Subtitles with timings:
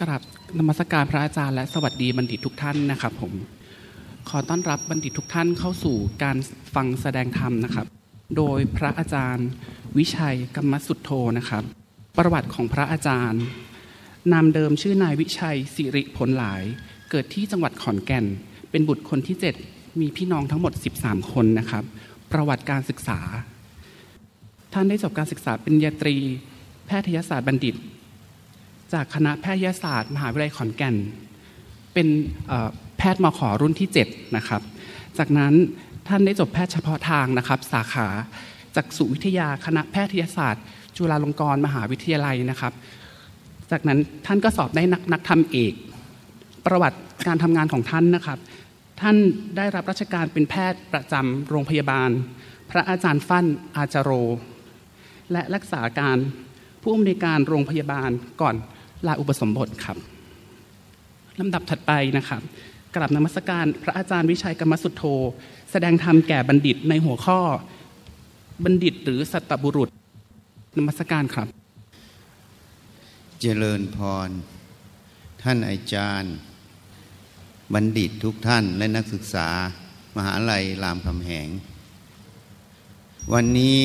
[0.00, 0.22] กราบ
[0.58, 3.32] นมัสการพระอาจารย์และสวัสดีบัณฑิตทุกท่านนะครับผม
[4.28, 6.36] ขอต้อนรับบัณฑิตทุกท่านเข้าสู่การ
[6.74, 7.86] ฟังแสดงธรรมนะครับ
[8.36, 9.48] โดยพระอาจารย์
[9.98, 11.64] วิชัยกรรมสุทโธนะครับ
[12.18, 13.42] ประวัติของพระอาจารย์
[14.32, 16.62] นามเดิมชื่อนายวิชัยสิริผลหลาย
[17.10, 18.24] เกิดที่จังหวัดขอนแก่น
[18.70, 19.36] เป็นบุตรคนที่
[19.68, 21.84] 7 มีพี่น้องทั้งหมด 13 คนนะครับ
[22.32, 23.20] ประวัติการศึกษา
[24.72, 26.16] ท่านได้จบการศึกษาเป็นญาตรี
[26.86, 27.76] แพทยศาสตร์บัณฑิต
[28.92, 30.96] จากคณะแพทยศาสตร์ มหาวิทยาลัยขอนแก่น
[31.94, 32.08] เป็น
[32.98, 34.62] แพทย์มขอรุ่นที่ 7 นะครับ
[35.18, 35.52] จากนั้น
[36.08, 38.08] ท่านได้จบแพทย์เฉพาะทางนะครับ สาขา
[38.76, 40.64] จากสุวิทยาคณะแพทยศาสตร์
[40.96, 42.72] จุฬาลงกรณ์มหาวิทยาลัยนะครับ
[43.70, 45.74] จากนั้นท่านก็สอบได้นักนักธรรมเอก
[46.66, 48.38] ประวัติการทำงานของท่านนะครับ
[49.00, 49.16] ท่าน
[49.56, 52.10] ได้รับราชการเป็นแพทย์ประจำโรงพยาบาล
[52.70, 53.46] พระอาจารย์ฟั่น
[53.76, 54.10] อาจาโร
[55.32, 56.18] และรักษาการ
[56.82, 58.54] ผู้อำนวยการโรงพยาบาลก่อน
[59.06, 59.96] ลาอุปสมบทครับ
[61.40, 62.42] ลำดับถัดไปนะครับ
[62.94, 65.04] กราบนมัสการพระอาจารย์วิชัยกรรมสุทโธ
[65.70, 67.40] แสดงธรรมแก่บัณฑิตในหัวข้อ
[68.64, 69.88] บัณฑิตหรือสัตบุรุษ
[70.76, 71.48] นมัสการครับ
[73.40, 74.28] เจริญพร
[75.42, 76.34] ท่านอาจารย์
[77.74, 79.48] บัณฑิตทุกท่านและนักศึกษา
[80.16, 81.48] มหาลัยรามคำแหง
[83.32, 83.78] วันนี้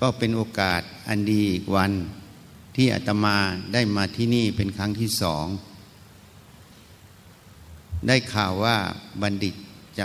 [0.00, 1.92] ก็เป็นโอกาสอันดีอีกวัน
[2.74, 3.36] ที่อาตมา
[3.72, 5.46] ได้มาที่นี่เป็นครั้งที่สอง
[8.06, 8.76] ได้ข่าวว่า
[9.22, 9.54] บัณฑิต
[9.98, 10.04] จะ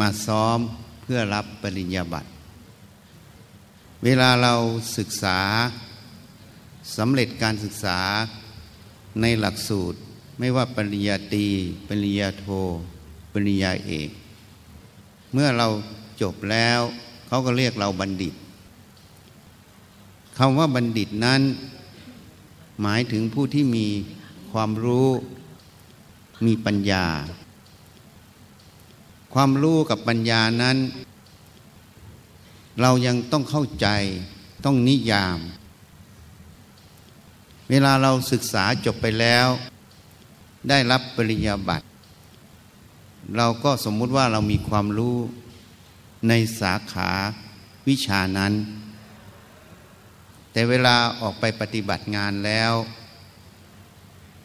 [0.00, 0.58] มาซ้อม
[1.02, 2.30] เพื่อรับปริญญาบัตร
[4.04, 4.54] เวลาเรา
[4.98, 5.38] ศึกษา
[6.96, 7.98] สำเร็จการศึกษา
[9.20, 9.98] ในหลักสูตร
[10.38, 11.46] ไม่ว่าปริญญาตรี
[11.88, 12.46] ปริญญาโท
[13.32, 14.10] ปริญญาเอก
[15.32, 15.68] เมื่อเรา
[16.22, 16.80] จบแล้ว
[17.26, 18.34] เขาก็เรียกเราบัณฑิต
[20.38, 21.42] คำว่าบัณฑิตนั้น
[22.82, 23.86] หมายถึงผู้ที่มี
[24.52, 25.08] ความรู้
[26.46, 27.06] มีปัญญา
[29.34, 30.76] ความรู้กับปัญญานั้น
[32.80, 33.86] เรายังต้องเข้าใจ
[34.64, 35.38] ต้องนิยาม
[37.70, 39.48] เวลาเราศึกษาจบไปแล้ว
[40.68, 41.86] ได้รับปริญญาบัตร
[43.36, 45.16] เราก็สมมุติว่าเรามีความรู้
[46.28, 47.10] ในสาขา
[47.88, 48.52] วิชานั้น
[50.56, 52.72] แต่เวลาออกไปปฏิบัติงานแล้ว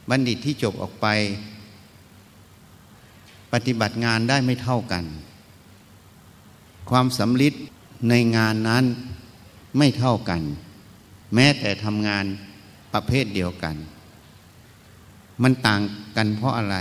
[0.10, 1.08] บัณฑิตที่จบออกไป
[3.54, 5.06] ปฏิบัติงานได้ไม่เท่ากัน
[6.90, 7.54] ความสำลิด
[8.10, 8.86] ในงานนั้น
[9.78, 10.42] ไม่เท่ากัน
[11.36, 12.26] แม้แต่ทำงาน
[12.94, 13.76] ประเภทเดียวกัน
[15.44, 15.82] มันต่าง
[16.18, 16.78] กันเพราะอะไร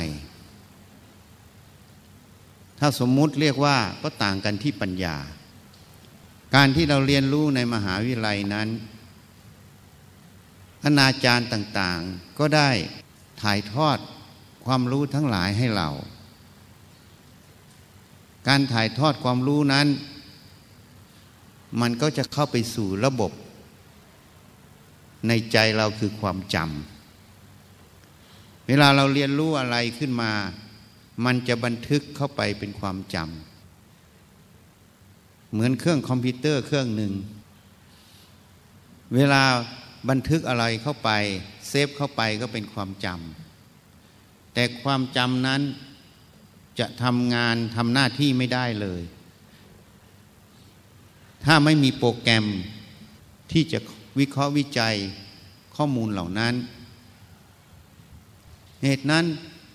[2.78, 5.16] ถ้าสมมุติเรียกว่าก็ต่างกันที่ปัญญา
[6.54, 8.70] การที่เราเรียนรู้ในมหาวิทยาลัยนั้น
[10.82, 12.70] คณาจารย์ต่างๆ ก็ได้
[13.42, 13.98] ถ่ายทอด
[14.64, 15.88] ความรู้ทั้งหลายให้เรา
[18.48, 19.86] การถ่ายทอดความรู้นั้น
[21.80, 23.32] มันก็จะเข้าไปสู่ระบบ
[25.28, 30.32] ในใจเราคือความจำ เวลาเราเรียนรู้อะไรขึ้นมา
[31.24, 37.12] มันจะบันทึกเข้าไปเป็นความจำ เหมือนเครื่องคอมพิวเตอร์เครื่องหนึ่ง
[39.14, 39.42] เวลา
[40.08, 41.10] บันทึกอะไรเข้าไป
[41.68, 45.62] เซฟเข้าไปก็เป็นความจำแต่ความจำนั้น
[46.78, 49.02] จะทำงานทำหน้าที่ไม่ได้เลย
[51.44, 52.46] ถ้าไม่มีโปรแกรม
[53.52, 53.78] ที่จะ
[54.18, 54.96] วิเคราะห์วิจัย
[55.76, 56.54] ข้อมูลเหล่านั้น
[58.84, 59.24] เหตุนั้น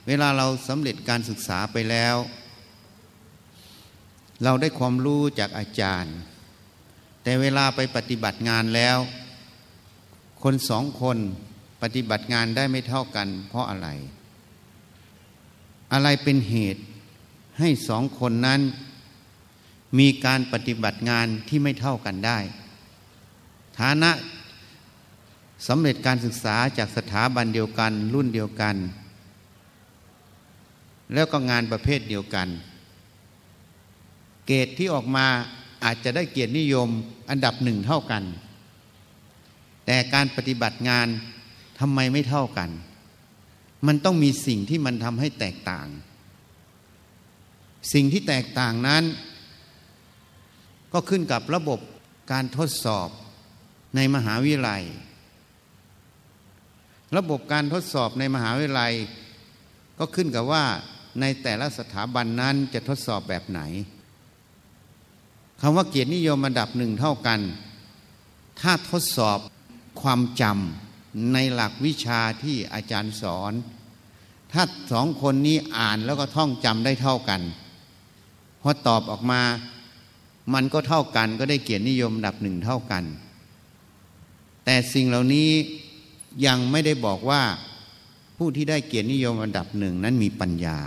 [0.07, 2.15] เวลาเราสำเร็จการศึกษาไปแล้ว
[4.43, 6.15] เราได้ความรู้จากอาจารย์
[7.23, 8.97] แต่เวลาไปปฏิบัติงานแล้ว
[10.50, 11.17] คนสองคน
[11.81, 13.88] ปฏิบัติงานได้ไม่เท่ากัน เพราะอะไร
[15.94, 16.81] อะไรเป็นเหตุ
[17.59, 18.61] ให้สองคนนั้น
[20.00, 22.39] มีการปฏิบัติงานที่ไม่เท่ากันได้
[23.79, 24.11] ฐานะ
[25.67, 28.75] สำเร็จการศึกษาจากสถาบันเดียวกัน รุ่นเดียวกัน
[31.14, 32.47] แล้วก็งานประเภทเดียวกัน
[34.46, 35.25] เกรดที่ออกมา
[35.84, 36.90] อาจจะได้เกียรตินิยม
[37.29, 38.23] อันดับหนึ่งเท่ากัน
[39.85, 41.08] แต่การปฏิบัติงาน
[41.79, 42.70] ทำไมไม่เท่ากัน
[43.87, 45.87] มันต้องมีสิ่งที่มันทำให้แตกต่าง
[47.93, 49.03] สิ่งที่แตกต่างนั้น
[50.93, 51.79] ก็ขึ้นกับระบบ
[52.32, 53.09] การทดสอบ
[53.96, 54.84] ในมหาวิทยาลัย
[57.17, 58.93] ระบบการทดสอบในมหาวิทยาลัย
[59.99, 60.64] ก็ขึ้นกับว่า
[61.22, 63.61] ในแต่ละสถาบันนั้นจะทดสอบแบบไหน
[65.61, 67.40] คำว่าเกียรตินิยมระดับหนึ่งเท่ากัน
[68.61, 69.40] ถ้าทดสอบ
[70.01, 73.53] ความจำในหลักวิชาที่อาจารย์สอน
[74.51, 77.41] ถ้าสองคนนี้อ่านแล้วก็ท่องจำได้เท่ากัน
[78.61, 79.41] พอตอบออกมา
[80.53, 83.03] มันก็เท่ากันก็ได้เกียรตินิยมดับหนึ่งเท่ากัน
[84.65, 85.49] แต่สิ่งเหล่านี้
[86.45, 87.41] ยังไม่ได้บอกว่า
[88.37, 90.77] ผู้ที่ได้เกียรตินิยมอันดับหนึ่งนั้นมีปัญญา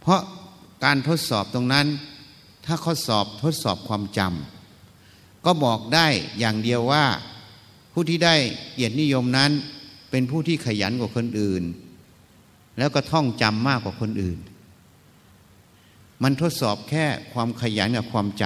[0.00, 0.20] เพราะ
[0.84, 1.86] การทดสอบตรงนั้น
[2.66, 4.55] ถ้าข้อสอบทดสอบความจำ
[5.46, 6.06] ก็บอกได้
[6.38, 7.04] อย่างเดียวว่า
[7.92, 8.34] ผู้ที่ได้
[8.72, 9.50] เกียรตินิยมนั้น
[10.10, 11.62] เป็นผู้ที่ขยันกว่าคนอื่น
[12.78, 14.38] แล้วก็ท่องจำมากกว่าคนอื่น
[16.22, 18.44] มันทดสอบแค่ความขยันกับความจ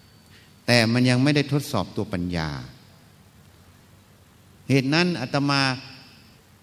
[0.00, 2.50] ำแต่มันยังไม่ได้ทดสอบตัวปัญญา
[4.68, 5.62] เหตุนั้นอาตมา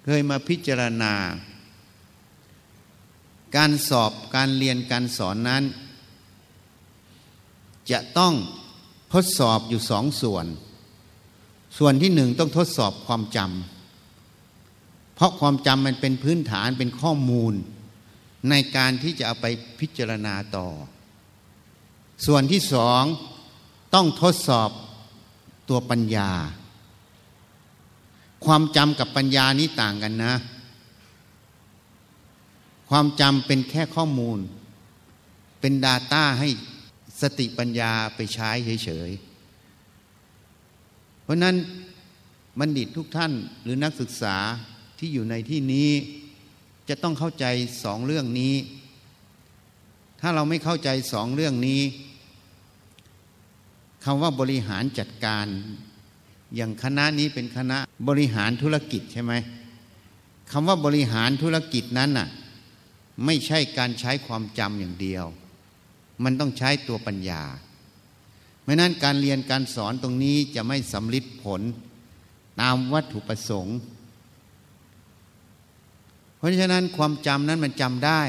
[0.06, 1.14] เคยมาพิจารณา
[3.56, 5.64] การสอบการเรียนการสอนนั้น
[7.92, 8.34] จะต้อง
[9.16, 10.46] ทดสอบอยู่สองส่วน
[11.78, 17.54] ส่วนที่หนึ่งต้องทดสอบความจำเพราะความจำมันเป็นพื้นฐานเป็นข้อมูล
[18.50, 19.48] ในการที่จะเอาไป
[19.80, 20.68] พิจารณาต่อ
[22.26, 23.04] ส่วนที่สอง
[23.94, 24.70] ต้องทดสอบ
[25.70, 26.32] ตัวปัญญา
[28.46, 30.36] ความจำกับปัญญานี้ต่างกันนะ
[32.90, 34.40] ความจำเป็นแค่ข้อมูล
[35.60, 36.50] เป็น Data ให้
[37.22, 38.50] สติปัญญาไปใช้
[38.84, 39.24] เฉยๆ
[41.24, 41.56] เพราะนั้น
[42.60, 43.32] บัณฑิตทุกท่าน
[43.64, 44.36] หรือนักศึกษา
[45.00, 45.90] ที่อยู่ในที่นี้
[46.90, 47.46] จะต้องเข้าใจ
[47.84, 48.54] สองเรื่องนี้
[50.22, 51.82] ถ้าเราไม่เข้าใจสองเรื่องนี้
[54.04, 55.46] คำว่าบริหารจัดการ
[56.56, 57.78] อย่างคณะนี้เป็นคณะ
[58.08, 59.34] บริหารธุรกิจใช่ไหม
[60.52, 62.28] คำว่าบริหารธุรกิจนั้นน่ะ
[63.26, 65.26] ไม่ใช่การใช้ความจำอย่างเดียว
[66.24, 67.42] มันต้องใช้ตัวปัญญา
[68.64, 71.62] ไม่นั้นการเรียนการสอนตรงนี้จะไม่สำลิดผล
[72.62, 73.78] ตามวัตถุประสงค์
[76.38, 78.22] เพราะฉะนั้นความจำนั้นมันจำได้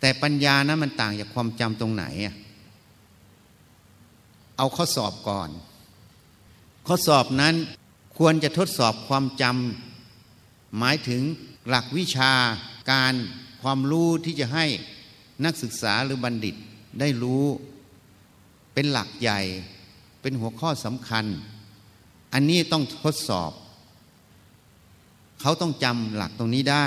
[0.00, 2.04] แต่ปัญญานั้นมันต่างจากความจำตรงไหน
[4.56, 5.50] เอาข้อสอบก่อน
[6.86, 7.54] ข้อสอบนั้น
[8.16, 11.22] ควรจะทดสอบความจำหมายถึง
[11.68, 12.32] หลักวิชา
[12.90, 13.14] การ
[13.62, 14.66] ความรู้ที่จะให้
[15.44, 16.56] นักศึกษาหรือบัณฑิต
[17.00, 17.44] ได้รู้
[18.74, 19.40] เป็นหลักใหญ่
[20.20, 21.24] เป็นหัวข้อสำคัญ
[22.32, 23.52] อันนี้ต้องทดสอบ
[25.40, 26.86] เขาต้องจำหลักตรงนี้ได้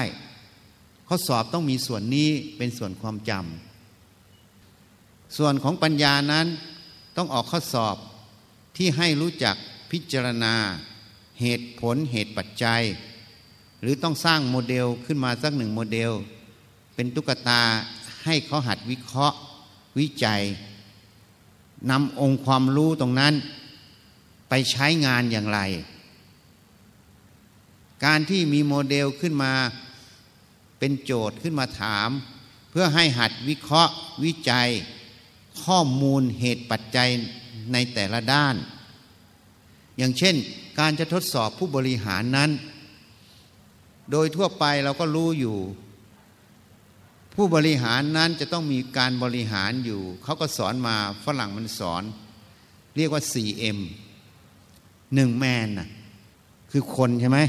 [1.07, 6.47] ข้อสอบต้องมีส่วนนี้เป็นส่วนความจำส่วนของปัญญานั้น
[7.17, 7.97] ต้องออกข้อสอบ
[8.77, 9.55] ที่ให้รู้จัก
[9.91, 10.55] พิจารณา
[11.41, 12.81] เหตุผลเหตุปัจจัย
[13.81, 16.11] หรือต้องสร้างโมเดลขึ้นมาสักหนึ่งโมเดล
[16.95, 17.61] เป็นตุ๊กตา
[18.25, 19.37] ให้เขาหัดวิเคราะห์
[19.99, 20.41] วิจัย
[21.89, 23.33] นำองค์ความรู้ตรงนั้น
[24.49, 25.59] ไปใช้งานอย่างไร
[28.05, 29.53] การที่มีโมเดลขึ้นมา
[30.79, 32.09] เป็นโจทย์ขึ้นมาถาม
[32.69, 33.93] เพื่อให้หัดวิเคราะห์
[34.23, 34.69] วิจัย
[35.63, 37.09] ข้อมูลเหตุปัจจัย
[37.73, 38.55] ในแต่ละด้าน
[39.97, 40.35] อย่างเช่น
[40.79, 42.51] การจะทดสอบผู้บริหารนั้น
[44.11, 45.57] โดยทั่วไปเราก็รู้อยู่
[47.35, 50.95] ผู้บริหารนั้นจะต้องมีการบริหารอยู่ เขาก็สอนมา
[51.25, 52.03] ฝรั่งมันสอน
[52.95, 53.79] เรียกว่า 4M
[55.15, 55.87] หนึ่งแมนนะ
[56.71, 57.39] คือคนใช่ไหม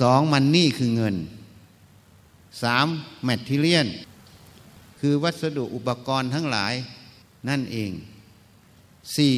[0.00, 1.16] สองมันนี่คือเงิน
[2.62, 2.86] สาม
[3.24, 3.86] แมททิเลียน
[5.00, 6.74] คือวัสดุอุปกรณ์ทั้งหลาย
[7.48, 7.90] นั่นเอง
[9.16, 9.34] สี่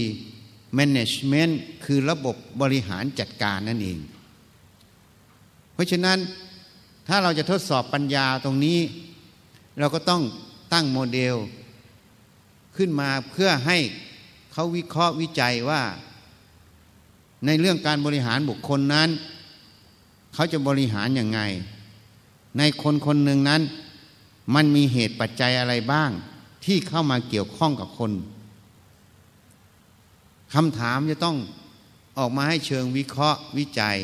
[0.79, 1.53] management
[1.85, 3.99] คือระบบบริหารจัดการนั่นเอง
[5.73, 6.19] เพราะฉะนั้น
[7.09, 8.79] ถ้าเราจะทดสอบปัญญาตรงนี้
[9.79, 10.23] เราก็ต้อง
[10.73, 11.37] ตั้งโมเดล
[12.77, 13.79] ขึ้นมาเพื่อให้
[14.53, 15.83] เขาวิเคราะห์วิจัยว่า
[17.47, 19.09] ในเรื่องการบริหารบุคคลนั้น
[20.35, 21.41] เขาจะบริหารอย่างไง
[22.59, 23.63] ในคนคนหนึ่งนั้น
[24.55, 26.11] มันมีเหตุปัจจัยอะไรบ้าง
[26.65, 28.13] ที่เข้ามาเกี่ยวข้องกับคน
[30.55, 31.37] คำถามจะต้อง
[32.19, 33.97] ออกมาให้เชิงวิเคราะห์วิจัย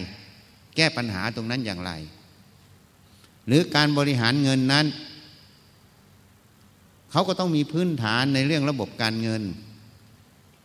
[0.76, 1.93] แก้ปัญหาตรงนั้นอย่างไร
[3.49, 4.87] หรือการบริหารเงินนั้น
[7.11, 9.43] เขาก็ต้องมีพื้นฐานในเรื่องระบบการเงิน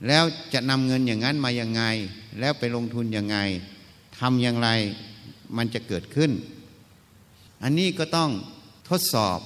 [0.08, 0.24] แล้ว
[0.54, 1.84] จะนำเงินอย่างนั้นมาอย่างไง
[2.40, 3.38] แล้วไปลงทุนอย่างไง
[4.20, 4.70] ทำอย่างไร
[5.58, 6.32] มันจะเกิดขึ้น
[7.64, 8.30] อันนี้ก็ต้อง
[8.90, 9.40] ทดสอบ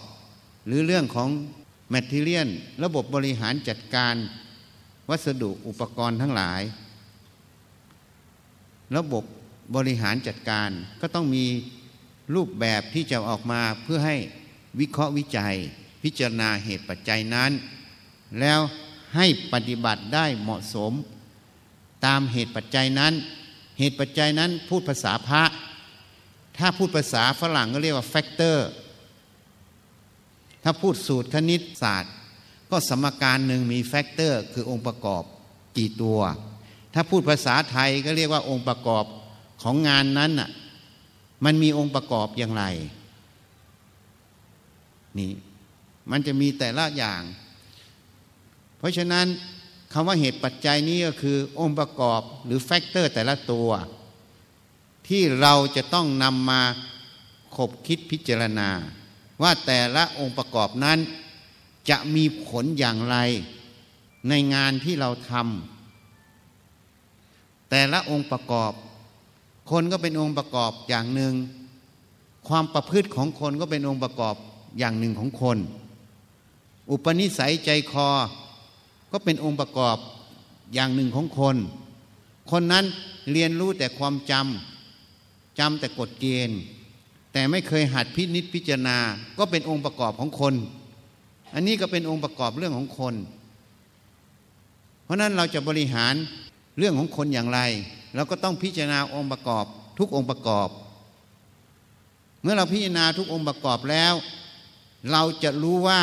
[0.65, 1.29] หรือเรื่องของ
[1.89, 2.47] แมทเทียน
[2.83, 4.15] ระบบบริหารจัดการ
[5.09, 6.61] วัสดุอุปกรณ์ทั้งหลาย
[8.95, 9.23] ระบบ
[9.75, 10.69] บริหารจัดการ
[11.01, 11.45] ก็ต้องมี
[12.35, 14.17] รูปแบบที่จะออกมาเพื่อให้
[14.79, 15.55] วิเคราะห์วิจัย
[16.03, 17.51] พิจารณาเหตุปัจจัยนั้น
[18.39, 18.59] แล้ว
[19.15, 20.93] ให้ปฏิบัติได้เหมาะสม
[22.05, 23.13] ตามเหตุปัจจัยนั้น
[23.79, 25.43] เหตุปัจจัยนั้นพูดภาษาพระ
[26.57, 28.69] ถ้าพูดภาษาฝรั่งก็เรียกว่า factor
[30.63, 32.13] ถ้าพูดสูตรคณิตศาสตร์
[32.71, 35.23] ก็สมการหนึ่งมี factor คือองค์ประกอบ
[35.77, 36.19] กี่ตัว
[36.93, 39.05] ถ้าพูดภาษาไทยก็เรียกว่าองค์ประกอบ
[39.61, 40.49] ของงานนั้นน่ะ
[41.45, 42.63] มันมีองค์ประกอบอย่างไร
[45.17, 45.31] นี่
[46.11, 47.21] มันจะมีแต่ละอย่าง
[48.77, 49.25] เพราะฉะนั้น
[49.93, 53.69] คำว่าเหตุปัจจัยนี้ก็คือองค์ประกอบหรือแฟกเตอร์แต่ละตัว
[55.07, 56.61] ที่เราจะต้องนำมา
[57.55, 58.69] คบคิดพิจารณา
[59.41, 60.99] ว่าแต่ละองค์ประกอบนั้น
[61.89, 63.17] จะมีผลอย่างไร
[64.29, 68.71] ในงานที่เราทำแต่ละองค์ประกอบ
[69.69, 71.33] คนก็เป็นองค์ประกอบอย่างหนึ่ง
[72.47, 74.35] ความประพฤติของคนก็เป็นองค์ประกอบ
[74.79, 75.57] อย่างหนึ่งของคน
[76.89, 78.09] อุปนิสัยใจคอ
[79.11, 79.97] ก็เป็นองค์ประกอบ
[80.73, 81.55] อย่างหนึ่งของคน
[82.51, 82.85] คนนั้น
[83.31, 86.59] เรียนรู้แต่ความจำจำแต่กฎเกณฑ์
[87.33, 88.97] แต่ไม่เคยหัดพินิจพิจารณา
[89.37, 90.53] ก็เป็นองค์ประกอบของคน
[91.53, 93.15] อันนี้ก็เป็นองค์ประกอบเรื่องของคน
[95.03, 96.15] เพราะนั้นเราจะบริหาร
[96.77, 97.59] เรื่องของคนอย่างไร
[98.15, 99.65] เราก็ต้องพิจารณาองค์ประกอบ
[99.99, 100.69] ทุกองค์ประกอบ
[102.41, 104.13] เมื่อเราพิจารณาทุกองค์ประกอบแล้ว
[105.11, 106.01] เราจะรู้ว่า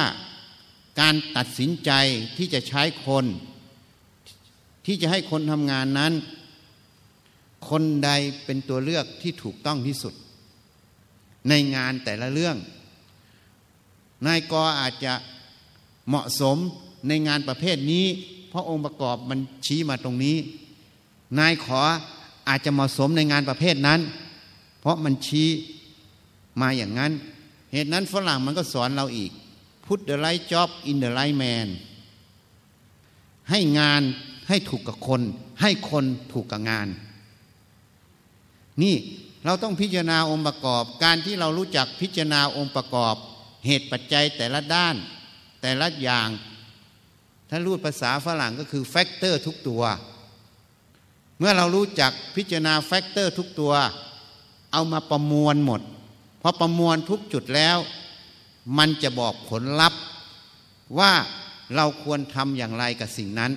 [1.01, 1.91] การตัดสินใจ
[2.37, 3.25] ที่จะใช้คน
[4.87, 6.13] ที่จะให้คนทำงานนั้น
[7.69, 8.11] คนใด
[8.45, 10.15] เป็นตัวเลือกที่ถูกต้องที่สุด
[11.49, 12.57] ในงานแต่ละเรื่อง
[14.27, 15.15] นายกอาจจะ
[16.09, 16.57] เหมาะสม
[17.09, 18.07] ในงานประเภทนี้
[18.49, 20.37] เพราะองค์ประกอบมันชี้มาตรงนี้
[21.39, 21.81] นายขอ
[22.49, 24.01] อาจจะเหมาะสมในงานประเภทนั้น
[24.81, 25.49] เพราะมันชี้
[26.61, 27.13] มาอย่างนั้น
[27.73, 29.31] เหตุนั้นฝรั่งมันก็สอนเราอีก
[29.87, 31.69] put the right job in the right man
[33.51, 34.03] ให้งาน
[34.49, 35.21] ให้ถูกกับคน
[35.61, 36.89] ให้คนถูกกับงาน
[38.83, 38.95] นี่
[39.45, 43.15] เราต้องพิจารณาองค์ประกอบ การที่เรารู้จักพิจารณาองค์ประกอบ
[43.67, 44.95] เหตุปัจจัยแต่ละด้าน
[45.63, 46.29] แต่ละอย่าง
[47.51, 49.83] ถ้าพูดภาษาฝรั่งก็คือ factor ทุกตัว
[51.39, 53.73] เมื่อเรารู้จักพิจารณา factor ทุกตัว
[54.73, 55.81] เอามาประมวลหมด
[56.43, 57.79] พอประมวลทุกจุดแล้ว
[58.79, 60.01] มันจะบอกผลลัพธ์
[60.99, 61.13] ว่า
[61.75, 63.53] เราควรทำอย่างไรกับสิ่งนั้น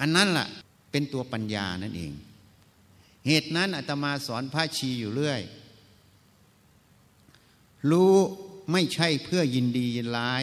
[0.00, 0.46] อันนั้นล่ะ
[0.90, 2.12] เป็นตัวปัญญานั่นเอง
[3.26, 5.40] เหตุนั้นอาตมาสอนพระชีอยู่เรื่อย
[7.90, 8.14] รู้
[8.72, 10.42] ไม่ใช่เพื่อยินดียินร้าย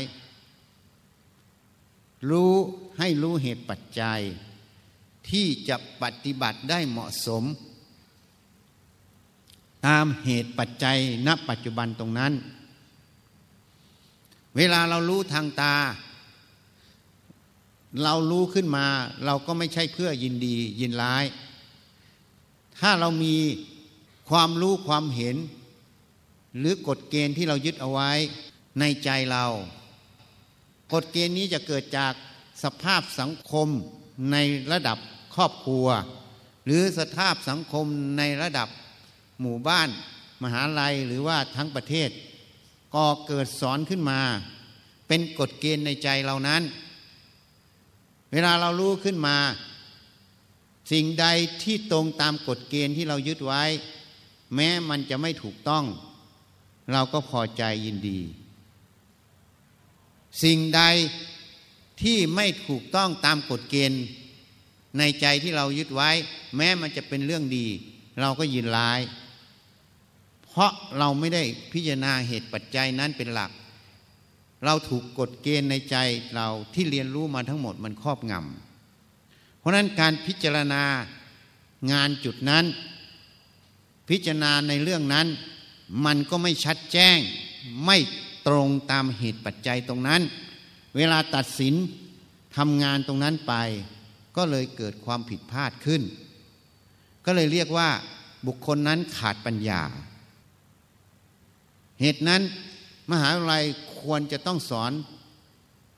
[2.30, 2.54] รู้
[2.98, 4.22] ให้รู้เหตุปัจจัย
[5.30, 7.44] ที่จะปฏิบัติได้เหมาะสม
[9.86, 12.34] ตามเหตุปัจจัยณปัจจุบันตรงนั้น
[14.56, 15.76] เวลาเรารู้ทางตา
[18.04, 18.86] เรารู้ขึ้นมา
[19.26, 21.26] เราก็ไม่ใช่เพื่อยินดียินร้าย
[22.80, 23.36] ถ้าเรามี
[24.30, 25.36] ความรู้ความเห็น
[26.58, 28.12] หรือกฎเกณฑ์ที่เรายึดเอาไว้
[28.80, 29.46] ในใจเรา
[30.94, 32.14] กฎเกณฑ์นี้จะเกิดจาก
[32.64, 33.68] สภาพสังคม
[34.32, 34.36] ใน
[34.72, 34.98] ระดับ
[35.36, 35.88] ครอบครัว
[36.66, 37.86] หรือสภาพสังคม
[38.18, 38.70] ในระดับ
[39.42, 39.90] หมู่บ้าน
[40.44, 42.10] มหาลัยหรือว่าทั้งประเทศ
[42.96, 44.22] ก็เกิดสอนขึ้นมา
[45.08, 46.64] เป็นกฎเกณฑ์ในใจเรานั้น
[48.32, 49.38] เวลาเรารู้ขึ้นมา
[50.92, 51.26] สิ่งใด
[51.64, 53.64] ที่ตรงตามกฎเกณฑ์ที่เรายึดไว้
[54.56, 55.86] แม้มันจะไม่ถูกต้อง
[56.94, 58.20] เราก็พอใจยินดี
[60.44, 60.82] สิ่งใด
[62.02, 64.04] ที่ไม่ถูกต้องตามกฎเกณฑ์
[64.98, 66.12] ในใจที่เรายึดไว้
[66.56, 67.68] แม้มันจะเป็นเรื่องดี
[68.22, 69.00] เราก็ยินร้าย
[70.46, 73.52] เพราะเราไม่ได้พิจารณาเหตุปัจจัยนั้นเป็นหลัก
[74.66, 75.96] เราถูกกฎเกณฑ์ในใจ
[76.36, 80.84] เราที่เรียนรู้มาทั้งหมดมันครอบงำเพราะนั้นการพิจารณา
[81.92, 82.66] งานจุดนั้น
[84.10, 85.28] พิจารณาในเรื่องนั้น
[86.06, 87.18] มันก็ไม่ชัดแจ้ง
[87.86, 87.98] ไม่
[88.48, 90.22] ตรงตามเหตุปัจจัยตรงนั้น
[90.96, 91.76] เวลาตัดสิน
[92.58, 93.54] ทำงานตรงนั้นไป
[94.36, 96.02] ก็เลยเกิดความผิดพลาดขึ้น
[97.26, 97.90] ก็เลยเรียกว่า
[98.48, 99.82] บุคคลนั้นขาดปัญญา
[102.02, 102.42] เหตุนั้น
[103.12, 103.64] มหาวิทยาลัย
[104.00, 104.92] ควรจะต้องสอน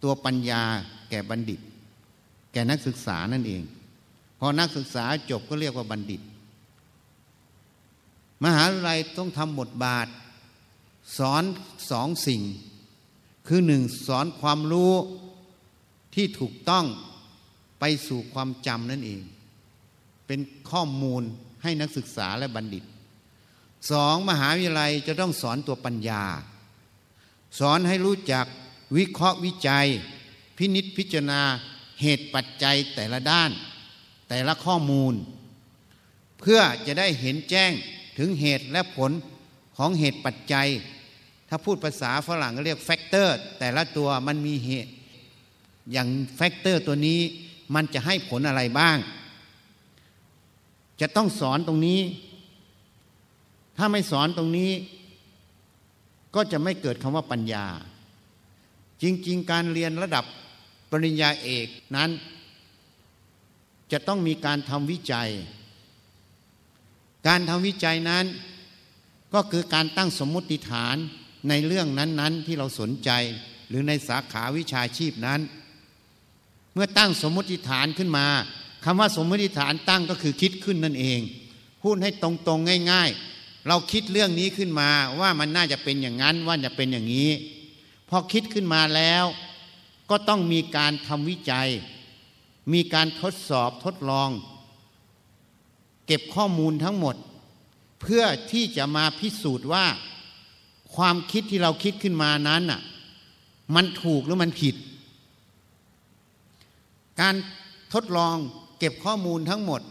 [0.04, 0.64] ตัวปัญญา
[1.10, 1.60] แก่บัณฑิต
[2.54, 3.64] แก่นักศึกษานั่นเอง
[4.40, 6.22] พอนักศึกษาจบก็เรียกว่าบัณฑิต
[8.44, 10.08] มหาวิทยาลัยต้องทำบทบาท
[11.18, 11.44] สอน
[11.92, 12.42] สองสิ่ง
[13.48, 14.94] คือหนึ่งสอนความรู้
[16.16, 16.86] ที่ถูกต้อง
[17.80, 19.24] ไปสู่ความจำนั่นเอง
[20.28, 20.40] เป็น
[20.72, 21.24] ข้อมูล
[21.64, 22.84] ให้นักศึกษาและบัณฑิต
[23.92, 26.24] สองมหาวิทยาลัยจะต้องสอนตัวปัญญา
[27.60, 28.46] สอนให้รู้จัก
[28.98, 29.88] วิเคราะห์วิจัย
[30.58, 31.42] พินิจพิจารณา
[32.02, 33.52] เหตุปัจจัยแต่ละด้าน
[34.30, 35.14] แต่ละข้อมูล
[36.40, 37.72] เพื่อจะได้เห็นแจ้ง
[38.18, 39.12] ถึงเหตุและผล
[39.78, 40.68] ของเหตุปัจจัย
[41.50, 44.92] ถ้าพูดภาษาฝรั่งก็เรียก factor แต่ละตัวมันมีเหตุ
[45.92, 47.20] อย่าง factor ตัวนี้
[47.76, 48.98] มันจะให้ผลอะไรบ้าง
[51.02, 52.02] จะต้องสอนตรงนี้
[53.78, 54.72] ถ้าไม่สอนตรงนี้
[56.36, 57.66] ก็จะไม่เกิดคำว่าปัญญา
[59.02, 60.26] จริง ๆ การเรียนระดับ
[60.92, 62.10] ปริญญาเอกนั้น
[63.92, 65.30] จะต้องมีการทำวิจัย
[67.28, 68.26] การทำวิจัยนั้น
[69.34, 70.96] ก็คือการตั้งสมมติฐาน
[71.50, 73.12] ในเรื่องนั้น ๆ ที่เราสนใจ
[73.68, 75.40] หรือในสาขาวิชาชีพนั้น
[76.78, 78.28] มื่อตั้งสมมติฐานขึ้นมา
[78.84, 81.20] คำว่าสมมติฐานตั้งก็คือคิดขึ้นนั่นเอง
[81.84, 87.32] พูดให้ตรงๆง่าย ๆ เราคิดเรื่องนี้ขึ้นมาว่ามันน่าจะเป็นอย่างนั้นว่าจะเป็นอย่างนี้
[88.10, 89.26] พอคิดขึ้นมาแล้ว
[90.10, 91.70] ก็ต้องมีการทำวิจัย
[92.74, 94.30] มีการทดสอบทดลอง
[96.06, 97.16] เก็บข้อมูลทั้งหมด
[98.02, 99.86] เพื่อที่จะมาพิสูจน์ว่า
[100.96, 102.82] ความคิดที่เราคิดขึ้นมานั้นน่ะ
[103.76, 104.76] มันถูกหรือมันผิด
[107.22, 107.36] การ
[107.94, 108.36] ทดลอง
[108.80, 109.82] เก็บข้อมูลทั้งหมด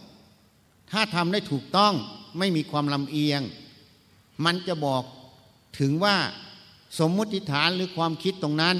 [0.90, 1.94] ถ้าทำได้ถูกต้อง
[2.38, 3.40] ไม่มีความลำเอียง
[4.44, 5.02] มันจะบอก
[5.78, 6.16] ถึงว่า
[6.98, 8.76] สมมติฐานหรือความคิดตรงนั้น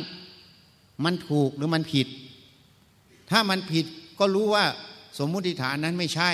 [1.05, 2.07] มันถูกหรือมันผิด
[3.31, 3.85] ถ้ามันผิด
[4.19, 4.65] ก็รู้ว่า
[5.19, 6.31] สมมุติฐานนั้นไม่ใช่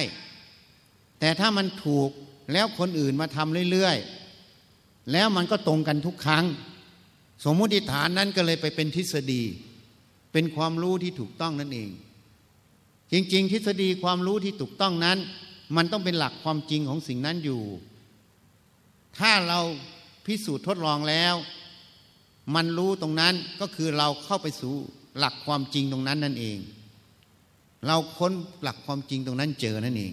[1.21, 2.11] แต่ถ้ามันถูก
[2.53, 6.45] แล้วคนอื่นมาทำเรื่อยๆ แล้วมันก็ตรงกันทุกครั้ง
[7.45, 9.43] สมมุติฐานนั้นก็เลยไปเป็นทฤษฎี
[10.33, 11.91] เป็นความรู้ที่ถูกต้องนั่นเอง
[13.13, 15.19] จริง ๆ ทฤษฎีความรู้ที่ถูกต้องนั้น
[15.77, 17.63] มันต้องเป็นหลักความจริงของสิ่งนั้นอยู่
[19.19, 19.61] ถ้าเรา
[20.27, 21.35] พิสูจน์ทดลองแล้ว
[22.55, 24.75] มันรู้ตรงนั้นก็คือเราเข้าไปสู่
[25.19, 26.59] หลักความจริงตรงนั้นนั่นเอง
[27.87, 30.13] เราค้นหลักความจริงตรงนั้นเจอนั่นเอง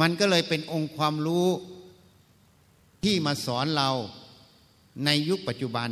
[0.00, 1.46] มันก็เลยเป็นองค์ความรู้
[3.04, 3.90] ที่มาสอนเรา
[5.04, 5.90] ในยุคปัจจุบัน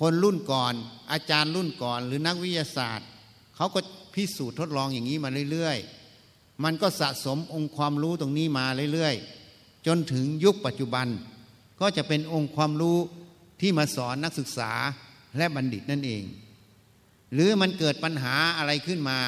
[0.00, 0.74] คนรุ่นก่อน
[1.12, 3.08] อาจารย์รุ่นก่อน หรือนักวิทยาศาสตร์
[3.56, 3.80] เขาก็
[4.14, 11.06] พิสูจน์ทดลองอย่างนี้มาเรื่อยๆ มันก็สะสมองค์ความรู้ตรงนี้มาเรื่อยๆ จนถึงยุคปัจจุบัน
[11.80, 12.98] ก็จะเป็นองค์ความรู้
[13.60, 14.72] ที่มาสอนนักศึกษา
[15.36, 16.24] และบัณฑิตนั่นเอง
[17.34, 19.18] หรือมันเกิดปัญหาอะไรขึ้นมา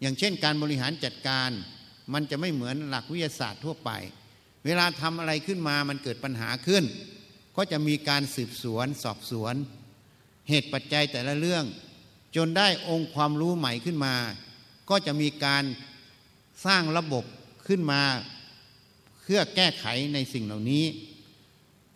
[0.00, 1.50] อย่างเช่นการบริหารจัดการ
[2.12, 3.90] มันจะไม่เหมือนหลักวิทยาศาสตร์ทั่วไป
[4.64, 6.84] เวลาทำอะไรขึ้นมามันเกิดปัญหาขึ้น
[7.62, 9.54] ก็จะมีการสืบสวนสอบสวน
[10.48, 11.64] เหตุปัจจัยแต่ละเรื่อง
[12.36, 14.14] จนได้องค์ความรู้ใหม่ขึ้นมา
[14.90, 15.64] ก็จะมีการ
[16.66, 17.24] สร้างระบบ
[17.66, 18.02] ขึ้นมา
[19.22, 20.84] เพื่อแก้ไขในสิ่งเหล่านี้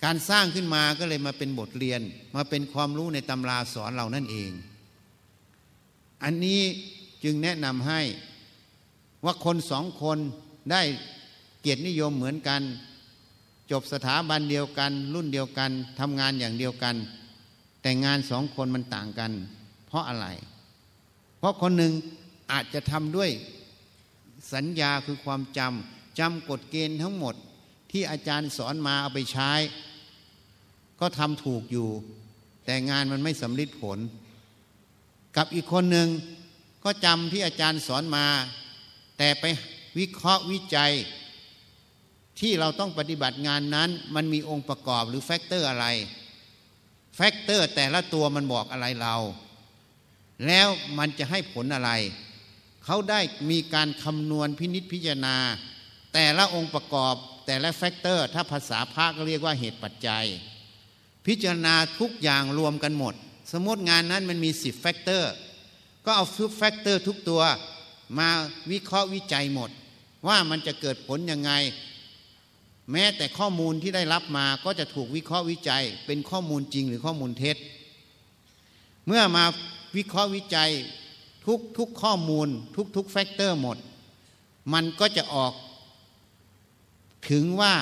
[0.04, 2.00] การสร้างขึ้นมาก็เลยมาเป็นบทเรียน
[2.36, 4.50] มาเป็นความรู้ในตำราสอนเรานั่นเอง
[6.24, 6.60] อันนี้
[7.24, 8.00] จึงแนะนำให้
[9.24, 10.18] ว่าคนสองคน
[10.70, 10.82] ได้
[11.60, 12.62] เกียรตินิยมเหมือนกัน
[13.70, 16.96] จบสถาบันเดียวกัน รุ่นเดียวกันทำงานอย่างเดียวกัน
[17.82, 19.32] แต่งานสองคนมันต่างกัน
[19.86, 20.26] เพราะอะไร
[21.38, 21.92] เพราะคนหนึ่ง
[22.52, 23.30] อาจจะทำด้วย
[24.52, 27.34] สัญญาคือความจำจำกฎเกณฑ์ทั้งหมด
[27.90, 29.52] ที่อาจารย์สอนมาเอาไปใช้
[31.00, 31.88] ก็ทำถูกอยู่
[32.64, 33.98] แต่งานมันไม่สัมฤทธิ์ผล
[35.36, 36.08] กับอีกคนหนึ่ง
[36.84, 38.26] ก็จำที่อาจารย์สอนมา
[39.18, 39.44] แต่ไป
[39.98, 40.92] วิเคราะห์วิจัย
[42.40, 45.86] ที่เราต้องปฏิบัติงานนั้น มันมีองค์ประกอบหรือ factor อะไร
[47.16, 49.16] factor แต่ละตัวมันบอกอะไรเรา
[50.46, 50.68] แล้ว
[50.98, 51.90] มันจะให้ผลอะไร
[52.84, 53.20] เขาได้
[53.50, 55.36] มีการคำนวณพินิจพิจารณา
[56.14, 57.14] แต่ละองค์ประกอบ
[57.46, 60.24] แต่ละ factor ถ้าภาษาพระเรียกว่าเหตุปัจจัย
[61.26, 63.14] พิจารณาทุกอย่างรวมกันหมด
[63.52, 65.32] สมมติงานนั้นมันมีสิบ factor
[66.04, 67.42] ก็เอาทุก factor ทุกตัว
[68.18, 68.28] มา
[68.70, 69.70] วิเคราะห์วิจัยหมด
[70.26, 71.52] ว่ามันจะเกิดผลยังไง
[72.92, 77.56] แม้แต่ข้อมูลที่ได้รับมาก็จะถูกวิเคราะห์วิจัย เป็นข้อมูลจริงหรือข้อมูลเท็จ
[79.06, 79.44] เมื่อมา
[79.96, 80.70] วิเคราะห์วิจัย
[81.46, 83.78] ทุกทุกข้อมูลทุกทุกแฟกเตอร์หมด
[84.72, 85.52] มันก็จะออก
[87.30, 87.74] ถึงว่า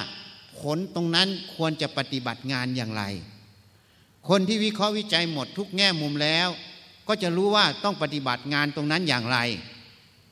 [0.61, 3.03] ผลตรงนั้นควรจะปฏิบัติงานอย่างไร
[4.29, 6.49] คนที่วิเคราะห์วิจัยหมดทุกแง่มุมแล้ว
[7.09, 9.39] ก็จะรู้ว่าต้องปฏิบัติงานตรงนั้นอย่างไร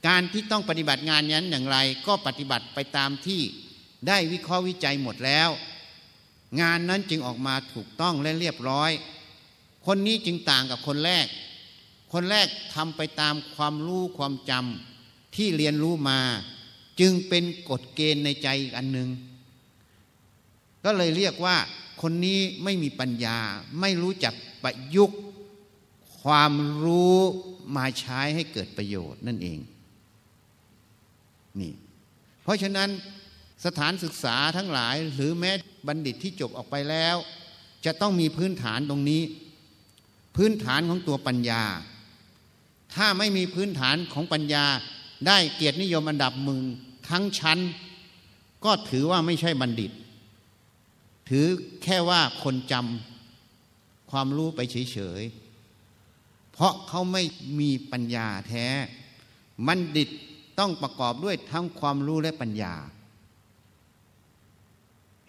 [0.07, 3.43] การที่ต้องปฏิบัติงานนั้นอย่างไร ก็ปฏิบัติไปตามที่
[4.07, 5.51] ได้วิเคราะห์วิจัยหมดแล้ว
[6.61, 8.91] งานนั้นจึงออกมาถูกต้องและเรียบร้อย
[9.87, 11.27] คนนี้จึงต่างกับคนแรก
[12.13, 16.21] คนแรกทำไปตามความรู้ความจำที่เรียนรู้มา
[17.01, 19.09] จึงเป็นกฎเกณฑ์ในใจอีกอันหนึ่ง
[20.85, 21.57] ก็เลยเรียกว่า
[22.03, 23.39] คนนี้ไม่มีปัญญา
[23.81, 25.19] ไม่รู้จักประยุกต์
[26.23, 26.53] ความ
[26.85, 27.19] รู้
[27.77, 29.59] มาใช้ให้เกิดประโยชน์นั่นเอง
[31.61, 31.73] นี่
[32.43, 32.89] เพราะฉะนั้น
[33.65, 35.53] สถานศึกษาทั้งหลายหรือแม้
[35.87, 37.17] บัณฑิตที่จบออกไปแล้ว
[37.85, 39.23] จะต้องมีพื้นฐานตรงนี้
[40.37, 41.63] พื้นฐานของตัวปัญญา
[42.95, 44.65] ถ้าไม่มีพื้นฐานของปัญญา
[45.27, 46.61] ได้เกียรตินิยมอันดับมึง
[47.09, 47.59] ทั้งชั้น
[48.65, 49.93] ก็ถือว่าไม่ใช่บัณฑิต
[51.29, 51.47] ถือ
[51.83, 57.23] แค่ว่าคนจำความรู้ไปเฉยๆเพราะเขาไม่
[57.61, 58.67] มีปัญญาแท้
[59.67, 60.09] บัณฑิต
[60.59, 62.75] ต้องประกอบด้วยทั้งความรู้และปัญญา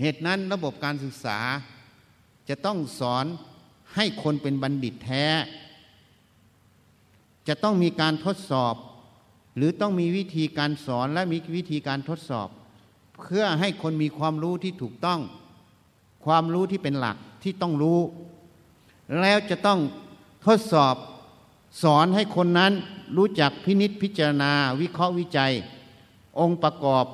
[0.02, 1.40] เหตุนั้นระบบการศึกษา
[2.50, 3.26] จะต้องสอน
[3.96, 5.26] ให้คนเป็นบัณฑิตแท้
[7.48, 8.76] จะต้องมีการทดสอบ
[9.56, 12.50] หรือต้องมีวิธีการสอนและมีวิธีการทดสอบ
[13.18, 15.20] เพื่อให้คนมีความรู้ที่ถูกต้อง
[16.26, 18.00] ความรู้ที่เป็นหลักที่ต้องรู้
[19.22, 19.80] แล้วจะต้อง
[20.46, 20.96] ทดสอบ
[21.84, 22.74] สอนให้คนนั้น
[23.18, 25.54] รู้จักพินิษพิจารณา วิเคราะห์วิจัย
[26.40, 27.06] องค์ประกอบ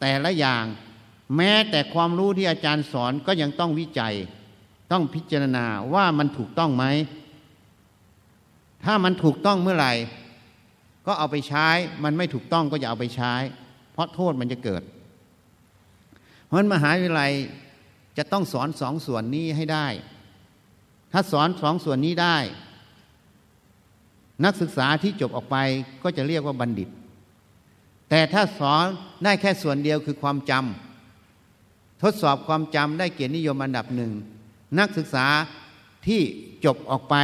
[0.00, 0.64] แต่ละอย่าง
[1.36, 4.14] แม้แต่ความรู้ที่อาจารย์สอนก็ยังต้องวิจัย
[4.92, 5.64] ต้องพิจารณา
[5.94, 6.84] ว่ามันถูกต้องไหม
[8.84, 9.92] ถ้ามันถูกต้องเมื่อไหร่
[11.06, 11.66] ก็เอาไปใช้
[12.04, 13.32] มันไม่ถูกต้องก็อย่าเอาไปใช้
[13.92, 14.82] เพราะโทษมันจะเกิด
[16.44, 17.32] เพราะมหาวิทยาลัย
[18.18, 19.86] จะต้องสอนสองส่วนนี้ให้ได้
[21.12, 22.36] ถ้าสอนสองส่วนนี้ได้
[24.44, 25.56] นักศึกษาที่จบออกไป
[26.02, 26.88] ก็จะเรียกว่าบัณฑิต
[28.10, 28.84] แต่ถ้าสอน
[29.24, 30.89] ได้แค่ส่วนเดียวคือความจำ
[32.02, 34.12] ทดสอบความจำได้เกียรตินิยมอันดับหนึ่ง
[34.78, 35.26] นักศึกษา
[36.06, 36.20] ที่
[36.64, 37.14] จบออกไป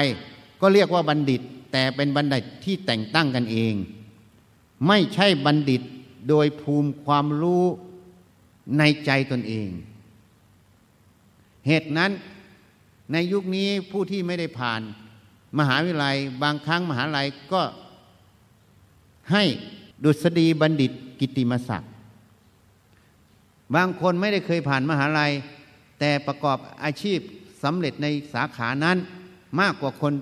[0.61, 1.41] ก็เรียกว่าบัณฑิต
[1.73, 3.75] แต่เป็นบัณฑิตที่แต่งตั้งกันเอง
[4.89, 5.83] ไม่ใช่บัณฑิต
[6.29, 7.65] โดยภูมิความรู้
[8.79, 9.69] ในใจตนเอง
[11.67, 12.11] เหตุนั้น
[13.12, 14.81] ในยุคนี้ผู้ที่ไม่ได้ผ่าน
[15.59, 17.62] มหาวิทยาลัยบางครั้งมหาลัยก็
[19.33, 19.45] ให้
[20.05, 21.93] ดุษฎีบัณฑิตกิติมศักดิ์
[23.75, 25.33] บางคนไม่ได้เคยผ่านมหาลัย
[26.01, 27.19] แต่ประกอบอาชีพ
[27.63, 28.97] สำเร็จในสาขานั้น
[29.61, 30.13] มากกว่าคน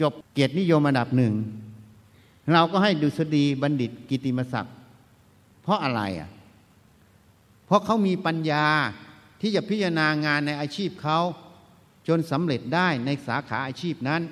[0.00, 1.32] จบเกียรตินิยมอันดับหนึ่ง
[2.52, 4.74] เราก็ให้ดุษฎีบัณฑิตกิติมศักดิ์
[5.62, 6.30] เพราะอะไรอะ
[7.66, 8.66] เพราะเขามีปัญญา
[9.40, 11.18] ที่จะพิจารณางานในอาชีพเขา
[12.08, 14.22] จนสำเร็จได้ในสาขาอาชีพนั้น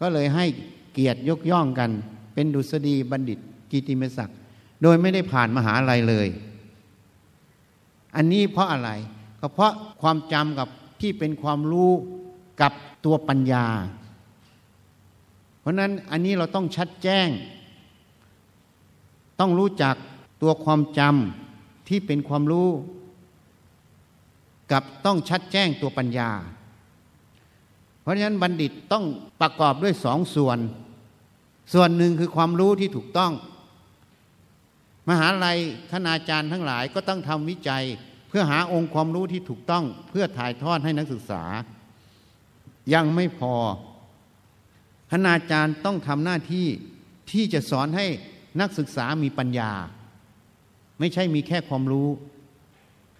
[0.00, 0.46] ก็เลยให้
[0.92, 1.90] เกียรติยกย่องกัน
[2.34, 3.38] เป็นดุษฎีบัณฑิต
[3.70, 4.38] กิติมศักดิ์
[4.82, 6.28] โดยไม่ได้ผ่านมหาลัยเลย
[8.16, 8.90] อันนี้เพราะอะไร
[9.40, 9.72] ก็เพราะ
[10.02, 10.68] ความจำกับ
[11.00, 11.92] ที่เป็นความรู้
[12.60, 12.72] กับ
[13.04, 13.66] ตัวปัญญา
[15.60, 17.28] เพราะนั้นอันนี้เราต้องชัดแจ้ง
[19.40, 19.94] ต้องรู้จัก
[20.42, 22.68] ตัวความจำที่เป็นความรู้
[24.72, 26.30] กับต้องชัดแจ้งตัวปัญญา
[28.00, 29.04] เพราะฉะนั้นบัณฑิตต้อง
[29.40, 30.58] ประกอบด้วยสองส่วน
[31.72, 33.32] ส่วนหนึ่งคือความรู้ที่ถูกต้อง
[35.08, 35.58] มหาลัย
[35.92, 37.84] คณาจารย์ทั้งหลายก็ต้องทำวิจัย
[38.28, 41.42] เพื่อหาองค์ความรู้ที่ถูกต้องเพื่อถ่ายทอดให้นักศึกษา
[42.94, 43.54] ยังไม่พอ
[45.12, 46.66] คณาจารย์ต้องทำหน้าที่
[47.30, 48.06] ที่จะสอนให้
[48.60, 49.72] นักศึกษามีปัญญา
[50.98, 52.08] ไม่ใช่มีแค่ความรู้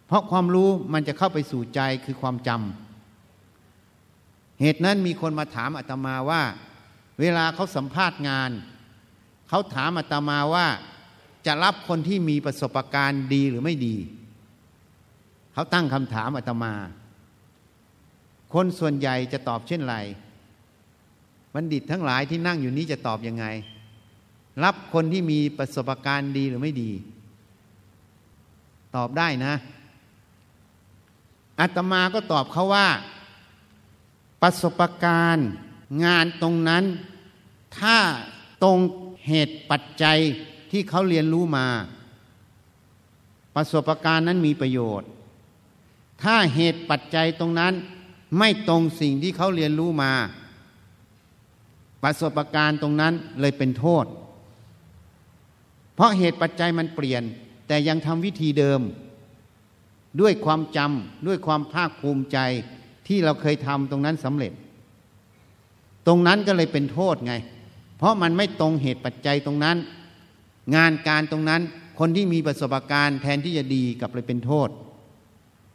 [0.07, 6.42] เพราะความรู้มันจะเข้าไปสู่ใจคือความจำเหตุนั้นมีคนมาถามอาตมาว่า
[7.20, 8.51] เวลาเขาสัมภาษณ์งาน
[9.49, 10.66] เขาถามอาตมาว่า
[11.46, 13.96] จะรับคนที่มีประสบการณ์ดีหรือไม่ดี
[15.52, 16.74] เขาตั้งคำถามอาตมา
[18.54, 19.96] คนส่วนใหญ่จะตอบเช่นไร
[21.54, 23.46] บัณฑิตทั้งหลายที่นั่งอยู่นี้จะตอบยังไง
[24.64, 26.92] รับคนที่มีประสบการณ์ดีหรือไม่ดี
[28.96, 29.54] ตอบได้นะ
[31.61, 32.88] อาตมาก็ตอบเขาว่า
[34.42, 35.48] ประสบการณ์
[36.04, 36.85] งานตรงนั้น
[37.78, 37.96] ถ้า
[38.62, 38.78] ตรง
[39.26, 40.18] เหตุปัจจัย
[40.77, 41.67] ที่เขาเรียนรู้มา
[43.55, 45.09] ประสบการณ์นั้นมีประโยชน์
[46.23, 47.73] ถ้าเหตุปัจจัยตรงนั้น
[48.39, 50.13] ไม่ตรงสิ่งที่เขาเรียนรู้มา
[52.03, 54.05] ประสบการณ์ตรงนั้นเลยเป็นโทษ
[55.95, 57.23] เพราะเหตุปัจจัยมันเปลี่ยน
[57.67, 58.81] แต่ยังทำวิธีเดิม
[60.21, 62.39] ด้วยความจำด้วยความภาคภูมิใจ
[63.09, 64.53] ที่เราเคยทำตรงนั้นสำเร็จ
[66.07, 67.35] ตรงนั้นก็เลยเป็นโทษไง
[67.99, 69.79] เพราะมันไม่ตรงเหตุปัจจัยตรงนั้น
[70.74, 71.62] งานการตรงนั้น
[71.98, 74.68] คนที่มีประสบการณ์แทนที่จะดีกับเลยเป็นโทษ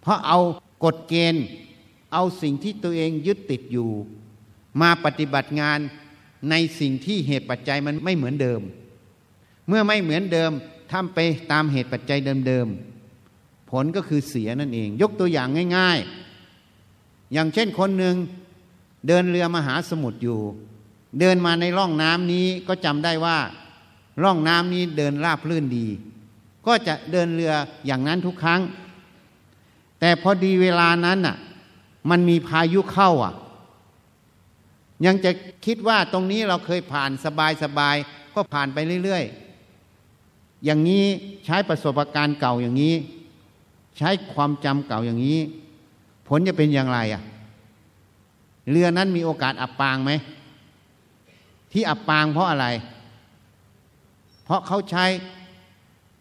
[0.01, 0.39] เพราะเอา
[0.83, 1.45] กฎเกณฑ์
[2.13, 3.89] เอาสิ่งที่ตัวเองยึดติดอยู่
[4.81, 5.79] มาปฏิบัติงาน
[6.49, 8.61] ในสิ่งที่เหตุปัจจัยมันไม่เหมือนเดิม
[9.67, 10.51] เมื่อไม่เหมือนเดิม
[10.91, 11.19] ทำไป
[11.51, 15.47] ตามเหตุปัจจัยเดิมๆผลก็คือเสียนั่นเอง ยกตัวอย่าง
[15.77, 15.99] ง่าย
[16.65, 18.15] ๆ อย่างเช่นคนหนึ่ง
[19.07, 20.39] เดินเรือมาหาสมุทรอยู่
[21.19, 23.37] เดินมาในร่องน้ำนี้ก็จำได้ว่า
[24.23, 25.87] ร่องน้ำนี้เดินราบลื่นดี
[26.67, 27.53] ก็จะเดินเรือ
[27.85, 28.61] อย่างนั้นทุกครั้ง
[29.99, 31.37] แต่พอดีเวลานั้นน่ะ
[32.09, 33.33] มันมีพายุเข้าอะ
[35.05, 35.31] ยังจะ
[35.65, 37.95] คิดว่าตรงนี้เราเคยผ่านสบายสบาย
[38.33, 39.23] ก็ผ่านไปเรื่อย
[39.93, 41.05] ๆ อย่างนี้
[41.45, 42.95] ใช้ประสบการณ์เก่าอย่างนี้
[43.97, 45.39] ใช้ความจำเก่าอย่างนี้
[46.27, 47.21] ผลจะเป็นอย่างไรอะ
[48.69, 50.11] เรือนั้นมีโอกาสอับปางไหม
[51.71, 52.67] ที่อับปางเพราะอะไร
[54.49, 55.05] เพราะเขาใช้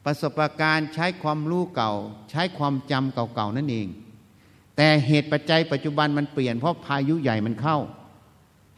[0.05, 1.93] ประสบการณ์ใช้ความรู้เก่า
[2.31, 3.89] ใช้ความจำเก่าๆนั่นเอง
[4.77, 7.79] แต่เหตุปัจจัยปัจจุบันมันเปลี่ยนเพราะพายุใหญ่มันเข้า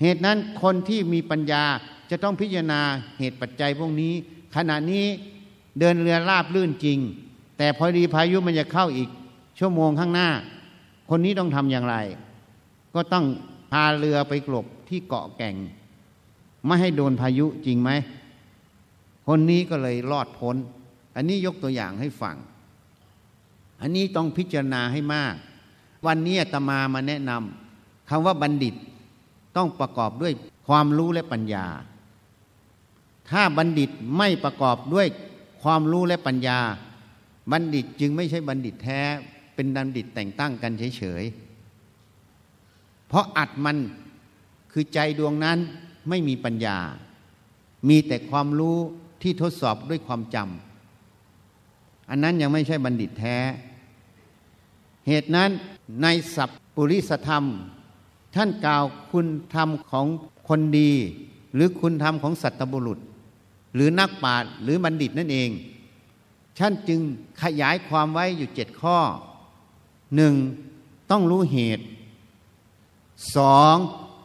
[0.00, 1.64] เหตุนั้นคนที่มีปัญญา
[2.10, 2.80] จะต้องพิจารณา
[3.18, 4.12] เหตุปัจจัยพวกนี้
[4.56, 5.04] ขณะนี้
[5.78, 6.98] เดินเรือราบลื่นจริง
[7.58, 9.08] แต่พอดีพายุมันจะเข้าอีก
[9.58, 10.28] ชั่วโมงข้างหน้า
[11.10, 11.96] คนนี้ต้องทำอย่างไร
[12.94, 13.24] ก็ต้อง
[13.72, 15.56] พาเรือไปกลบที่เกาะแก่ง
[16.66, 17.90] ไม่ให้โดนพายุจริงไหม
[19.32, 20.56] คนนี้ก็เลยรอดพ้น
[21.16, 22.36] อันนี้ยกตัวอย่างให้ฟัง
[23.80, 25.34] อันนี้ต้องพิจารณาให้มาก
[26.06, 28.74] วันนี้ตมามาแนะนำคำว่าบัณฑิต
[29.56, 30.32] ต้องประกอบด้วย
[30.68, 31.66] ความรู้และปัญญา
[33.30, 35.06] ถ้าบัณฑิตไม่ประกอบด้วย
[35.62, 36.60] ความรู้และปัญญา
[37.52, 39.00] บัณฑิตจึงไม่ใช่บัณฑิตแท้
[39.54, 43.76] เป็นบัณฑิตแต่งตั้งกันเฉยๆ เพราะอัดมัน
[44.72, 45.58] คือใจดวงนั้น
[46.08, 46.78] ไม่มีปัญญา
[47.88, 48.78] มีแต่ความรู้
[49.22, 53.36] ที่ทดสอบด้วยความจำอันนั้นยังไม่ใช่บัณฑิตแท้
[55.06, 55.50] เหตุนั้น
[56.02, 57.44] ในสัพปุริสธรรม
[58.34, 60.06] ท่านกล่าวคุณธรรมของ
[60.48, 60.92] คนดี
[61.54, 62.98] หรือคุณธรรมของสัตบุรุษ
[63.74, 65.50] หรือนักปราชญ์หรือบัณฑิตนั่นเอง
[66.58, 67.00] ท่านจึง
[67.42, 68.98] ขยายความไว้อยู่เจ็ดข้อ
[70.16, 70.34] หนึ่ง
[71.10, 71.84] ต้องรู้เหตุ
[73.36, 73.76] สอง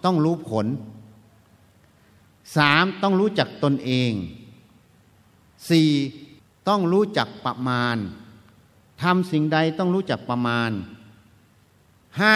[0.03, 0.65] ต้องรู้ผล
[2.57, 4.11] สามต้องรู้จักตนเอง
[5.69, 5.89] สี่
[6.67, 7.97] ต้องรู้จักประมาณ
[9.01, 10.71] ทำสิ่งใดต้องรู้จักประมาณ
[12.19, 12.35] ห้า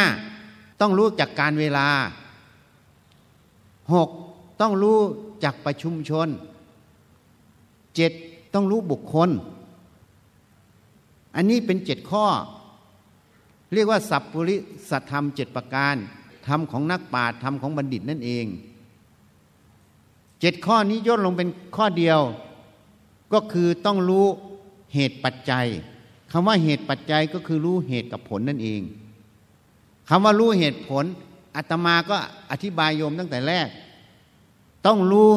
[0.82, 1.88] ต้องรู้จักการเวลา
[3.94, 4.10] หก
[4.62, 5.00] ต้องรู้
[5.44, 6.28] จักประชุมชน
[7.96, 8.12] เจ็ด
[8.54, 9.30] ต้องรู้บุคคล
[11.36, 12.26] อันนี้เป็นเจ็ดข้อ
[13.74, 14.56] เรียกว่าสัพปุริ
[14.90, 15.96] สัธรรมเจ็ดประการ
[16.48, 18.46] ธรรมของนักปราชญ์ธรรมของบัณฑิตนั่นเอง
[20.40, 22.20] เจ็ดข้อนี้ย่นลงเป็นข้อเดียว
[23.34, 24.26] ก็คือต้องรู้
[24.94, 25.68] เหตุปัจจัย
[26.32, 28.82] คำว่าเหตุปัจจัยก็คือรู้เหตุกับผลนั่นเอง
[30.10, 31.04] คำว่ารู้เหตุผล
[31.56, 32.16] อาตมาก็
[32.52, 33.68] อธิบายโยมตั้งแต่แรก
[34.86, 35.32] ต้องรู้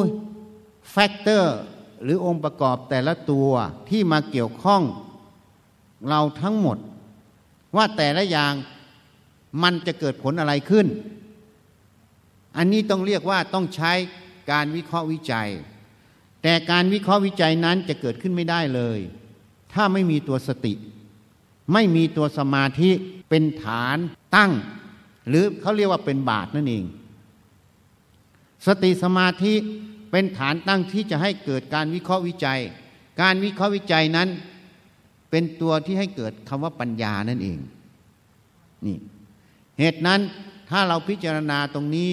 [0.91, 1.57] แฟกเตอร์
[2.03, 3.49] หรือองค์ประกอบแต่ละตัว
[3.89, 4.81] ที่มาเกี่ยวข้อง
[6.09, 6.77] เราทั้งหมด
[7.75, 8.53] ว่าแต่ละอย่าง
[9.63, 10.87] มันจะเกิดผลอะไรขึ้น
[12.57, 13.91] อันนี้ต้องเรียกว่าต้องใช้
[14.51, 15.49] การวิเคราะห์วิจัย
[16.43, 18.99] แต่การวิเคราะห์วิจัยนั้นจะเกิดขึ้นไม่ได้เลย
[19.73, 20.73] ถ้าไม่มีตัวสติ
[21.73, 22.91] ไม่มีตัวสมาธิ
[23.29, 23.97] เป็นฐาน
[24.35, 24.51] ตั้ง
[25.27, 26.85] หรือเขาเรียกว่าเป็นบาทนั่นเอง
[28.67, 29.53] สติสมาธิ
[30.11, 32.59] เป็นฐานตั้งที่จะให้เกิดการวิเคราะห์วิจัย
[33.21, 34.29] การวิเคราะห์วิจัยนั้น
[35.29, 37.59] เป็นตัวที่ให้เกิดคำว่าปัญญานั่นเอง
[38.85, 38.97] นี่
[39.79, 40.21] เหตุนั้น
[40.69, 42.09] ถ้าเราพิจารณาตรงนี้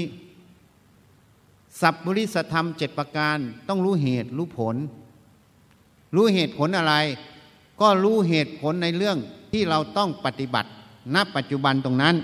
[1.81, 4.77] สัพบริสธรรมเจ็ดประการต้องรู้เหตุรู้ผล
[6.15, 6.95] รู้เหตุผลอะไร
[7.81, 9.19] ก็รู้เหตุผลในเรื่อง
[9.53, 10.71] ที่เราต้องปฏิบัติ
[11.15, 12.17] ณ ปัจจุบันตรงนั้น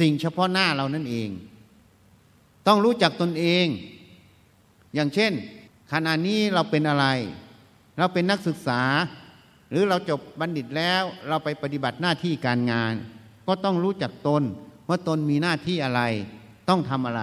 [0.00, 1.30] สิ่งเฉพาะหน้าเรานั่นเอง
[2.66, 3.66] ต้องรู้จักตนเอง
[4.94, 5.32] อย่างเช่น
[5.92, 7.06] ขณะนี้เราเป็นอะไร
[7.98, 8.82] เราเป็นนักศึกษา
[9.70, 12.94] หรือเราจบบัณฑิตแล้วเราไปปฏิบัติหน้าที่การงาน
[13.46, 14.42] ก็ต้องรู้จักตน
[14.88, 16.02] ว่าตนมีหน้าที่อะไร
[16.68, 17.22] ต้องทำอะไร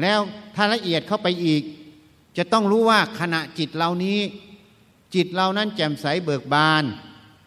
[0.00, 0.20] แล้ว
[0.54, 1.62] ถ้าละเอียดเข้าไปอีก
[2.36, 4.18] จะต้องรู้ว่าขณะจิตเรานี้
[5.14, 6.84] จิตเรานั้นแจ่มใสเบิกบาน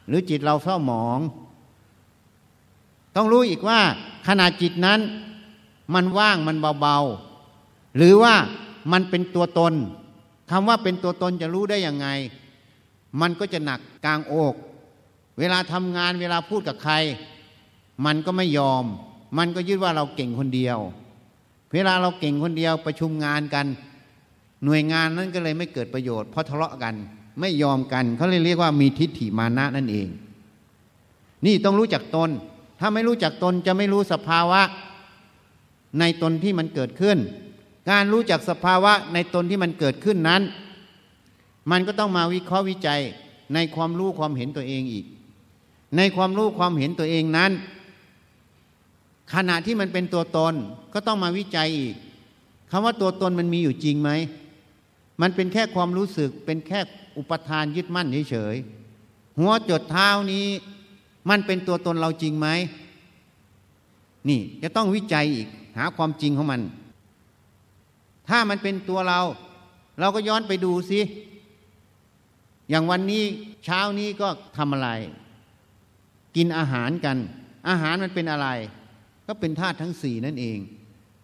[0.08, 1.20] หรือจิตเราเศร้าหมอง
[3.16, 3.80] ต้องรู้อีกว่า
[4.28, 5.00] ขณะจิตนั้น
[5.94, 8.36] มันว่างมันเบาๆ หรือว่า
[8.92, 9.74] มันเป็นตัวตน
[10.52, 12.08] คำว่าเป็นตัวตนจะรู้ได้ยังไง
[13.22, 14.56] มันก็จะหนักกลางอก
[15.40, 16.94] เวลาทำงานเวลาพูดกับใคร
[18.06, 18.86] มันก็ไม่ยอม
[19.38, 20.80] มันก็ยึดว่าเราเก่งคนเดียว
[21.74, 23.66] เวลาเราเก่งคนเดียวประชุมงานกัน
[24.66, 26.96] หน่วยงานนั้นก็เลยไม่เกิดประโยชน์เพราะทะเลาะกัน
[27.40, 30.08] ไม่ยอมกันเขาเลยเรียกว่ามีทิฏฐิมานะนั่นเอง
[31.46, 32.30] นี่ต้องรู้จักตน
[32.80, 34.62] ถ้าไม่รู้จักตนจะไม่รู้สภาวะ
[36.00, 37.18] ในตนที่มันเกิดขึ้น
[37.90, 40.42] การรู้จักสภาวะในตนที่มันเกิดขึ้นนั้น
[41.72, 43.02] มันก็ต้องมาวิเคราะห์วิจัย
[43.54, 45.06] ในความรู้ความเห็นตัวเองอีก
[45.98, 47.52] ในความรู้ความเห็นตัวเองนั้น
[49.34, 50.54] ขณะที่มันเป็นตัวตน
[50.94, 51.96] ก็ต้องมาวิจัยอีก
[52.72, 54.10] คำว่าตัวตนมันมีอยู่จริงไหม
[55.22, 56.80] มันเป็นแค่ความรู้สึก เป็นแค่
[57.18, 60.48] อุปทานยึดมั่นเฉยๆหัวจดเท้านี้
[61.30, 62.48] มันเป็นตัวตนเราจริงไหม
[64.30, 66.62] นี่จะต้องวิจัยอีก หาความจริงของมัน
[68.30, 69.22] ถ้ามันเป็นตัวเรา
[70.00, 71.00] เราก็ย้อนไปดูสิ
[72.70, 73.24] อย่างวันนี้
[73.66, 74.90] เช้านี้ก็ทำอะไร
[76.36, 77.18] กินอาหารกัน
[77.70, 78.48] อาหารมันเป็นอะไร
[79.32, 80.60] ก็เป็นธาตุทั้งสี่นั่นเอง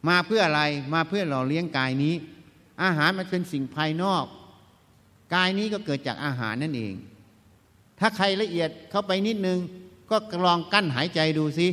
[0.08, 0.62] มาเพื่ออะไร
[0.94, 2.14] มาเพื่อหล่อเลี้ยงกายนี้
[2.84, 4.26] อาหารมันเป็นสิ่งภายนอก
[5.36, 6.94] กายนี้ก็เกิดจากอาหารนั่นเอง
[8.00, 9.60] ถ้าใครละเอียดเข้าไปนิดนึง
[10.10, 10.16] ก็
[10.46, 11.68] ลองกั้นหายใจดูสิ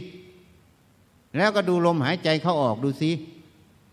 [1.36, 3.10] แล้วก็ดูลมหายใจเข้าออกดูสิ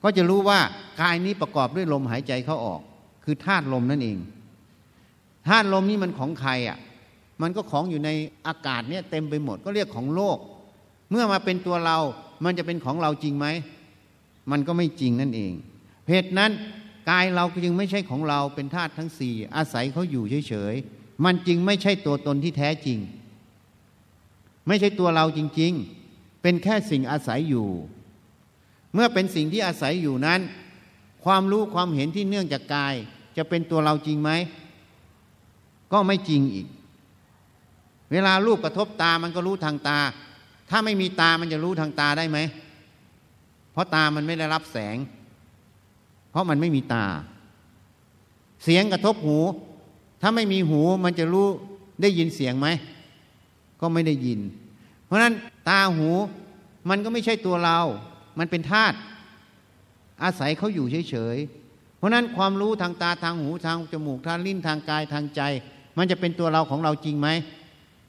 [0.03, 0.59] ก็จะรู้ว่า
[1.01, 2.81] กายนี้ประกอบด้วยลมหายใจเข้าออก
[3.23, 4.17] คือธาตุลมนั่นเอง
[5.47, 6.77] ธาตุลมนี่มันของใครอะ
[7.41, 8.09] มันก็ของอยู่ใน
[8.47, 10.37] อากาศเนี่ยเต็มไปหมดก็เรียกของโลก
[11.09, 11.97] เมื่อมาเป็นตัวเรา
[12.43, 13.47] มันจะเป็นของเราจริงไหม
[14.51, 15.53] มันก็ไม่จริงนั่นเอง
[16.09, 16.51] เหตุนั้น
[17.09, 22.99] กายเราจึงไม่ใช่ของเราเป็นธาตุทั้งสี่อาศัยเขาอยู่เฉยๆ มันจึงไม่ใช่ตัวตนที่แท้จริง
[24.67, 25.73] ไม่ใช่ตัวเราจริง
[26.07, 27.67] ๆ เป็นแค่สิ่งอาศัยอยู่
[28.93, 30.41] เมื่อเป็นสิ่งที่อาศัยอยู่นั้น
[31.23, 32.95] ความรู้ความเห็นที่เนื่องจากกาย
[33.37, 34.31] จะเป็นตัวเราจริงไหม
[35.93, 36.67] ก็ไม่จริงอีก
[38.11, 39.99] เวลารูปกระทบตามันก็รู้ทางตา
[40.71, 42.39] ถ้าไม่มีตามันจะรู้ทางตาได้ไหม
[43.71, 44.97] เพราะตามันไม่ได้รับแสง
[46.31, 47.05] เพราะมันไม่มีตา
[48.63, 49.39] เสียงกระทบหู
[50.21, 51.47] ถ้าไม่มีหูมันจะรู้
[52.01, 52.67] ได้ยินเสียงไหม
[53.81, 54.39] ก็ไม่ได้ยิน
[55.05, 55.33] เพราะนั้น
[55.69, 56.09] ตาหู
[56.89, 57.79] มันก็ไม่ใช่ตัวเรา
[58.39, 58.97] มันเป็นธาตุ
[60.23, 65.41] อาศัยเขาอยู่เฉยๆ เพราะนั้นความรู้ทางตาทางหูทางจมูกทางลิ้นทางกายทางใจ
[65.97, 67.27] มันจะเป็นตัวเราของเราจริงไหม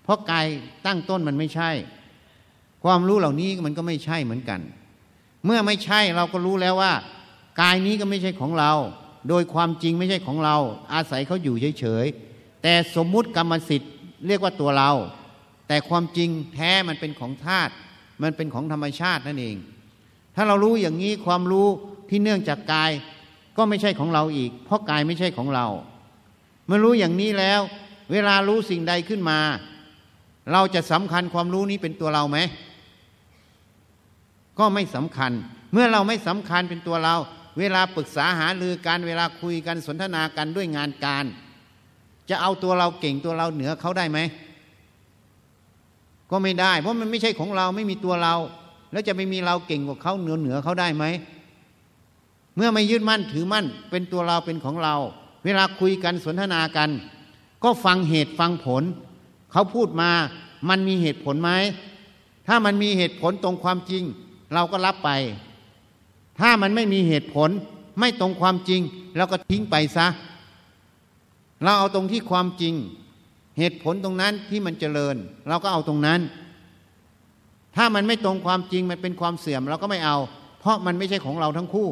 [0.05, 0.47] เพราะกาย
[0.87, 1.71] ตั้งต้นมันไม่ใช่
[2.83, 4.61] ความรู้เหล่านี้มันก็ไม่ใช่เหมือนกัน
[5.45, 6.93] เมื่อไม่ใช่เราก็รู้แล้วว่า
[7.61, 8.73] กายนี้ก็ไม่ใช่ของเรา
[9.29, 10.57] โดยความจริงไม่ใช่ของเรา
[10.95, 13.93] อาศัยเขาอยู่เฉยๆแต่สมมุติกรรมสิทธิ์
[14.27, 14.91] เรียกว่าตัวเรา
[15.69, 17.73] แต่ความจริงแท้มันเป็นของธาตุ
[18.23, 19.57] มันเป็นของธรรมชาตินั่นเอง
[20.35, 21.69] ถ้าเรารู้อย่างนี้ความรู้
[22.09, 22.91] ที่เนื่องจากกาย
[23.57, 25.67] ก็ไม่ใช่ของเราอีก เพราะกายไม่ใช่ของเรา
[26.67, 27.61] เมื่อรู้อย่างนี้แล้ว
[28.13, 29.39] เวลารู้สิ่งใดขึ้นมา
[30.53, 32.39] เราจะสำคัญความรู้นี้เป็นตัวเราไหม
[34.59, 35.33] ก็ไม่สำคัญ
[35.73, 37.15] เมื่อเราไม่สำคัญเป็นตัวเรา
[37.59, 41.25] เวลาปรึกษาหารือกันเวลาคุยกันสนทนากันด้วยงานการ
[42.31, 44.19] จะเอาตัวเราเก่งตัวเราเหนือเขาได้ไหม
[46.31, 48.35] ก็ไม่ได้ เพราะมันไม่ใช่ของเราไม่มีตัวเรา
[48.93, 51.05] แล้วจะไม่มีเราเก่งกว่าเขาเหนือเหนือเขาได้ไหม
[52.57, 54.95] เมื่อไม่ยึดมั่นถือมั่น เป็นตัวเราเป็นของเรา
[55.45, 56.91] เวลาคุยกันสนทนากัน
[57.65, 58.83] ก็ฟังเหตุฟังผล
[59.53, 60.11] เขาพูดมา
[60.69, 61.51] มันมีเหตุผลไหม
[62.47, 64.05] ถ้ามันมีเหตุผลตรงความจริง
[64.55, 65.11] เราก็รับไป
[66.41, 67.51] ถ้ามันไม่มีเหตุผล
[68.01, 68.81] ไม่ตรงความจริง
[69.17, 70.07] เราก็ทิ้งไปซะ
[71.63, 72.75] เราเอาตรงที่ความจริง
[73.59, 75.17] เหตุผลตรงนั้นที่มันเจริญ
[75.49, 76.21] เราก็เอาตรงนั้น
[77.77, 80.17] ถ้ามันไม่ตรงความจริงมันเป็นความเสื่อม เราก็ไม่เอา
[80.61, 81.89] เพราะมันไม่ใช่ของเราทั้งคู่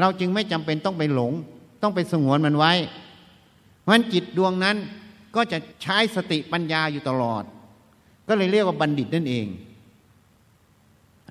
[0.00, 1.32] เราจึงไม่จำเป็นต้องไปหลง
[1.82, 2.72] ต้องไปสงวนมันไว้
[3.80, 4.76] เพราะฉะนั้นจิตดวงนั้น
[5.36, 7.42] ก็จะใช้สติปัญญาอยู่ตลอด
[8.28, 9.46] ก็เลยเรียกว่าบัณฑิตนั่นเอง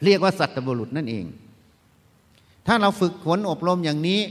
[0.03, 1.25] เรียกว่าสัตบุรุษนั่นเอง
[2.67, 4.21] ถ้าเราฝึกฝนอบรมอย่างนี้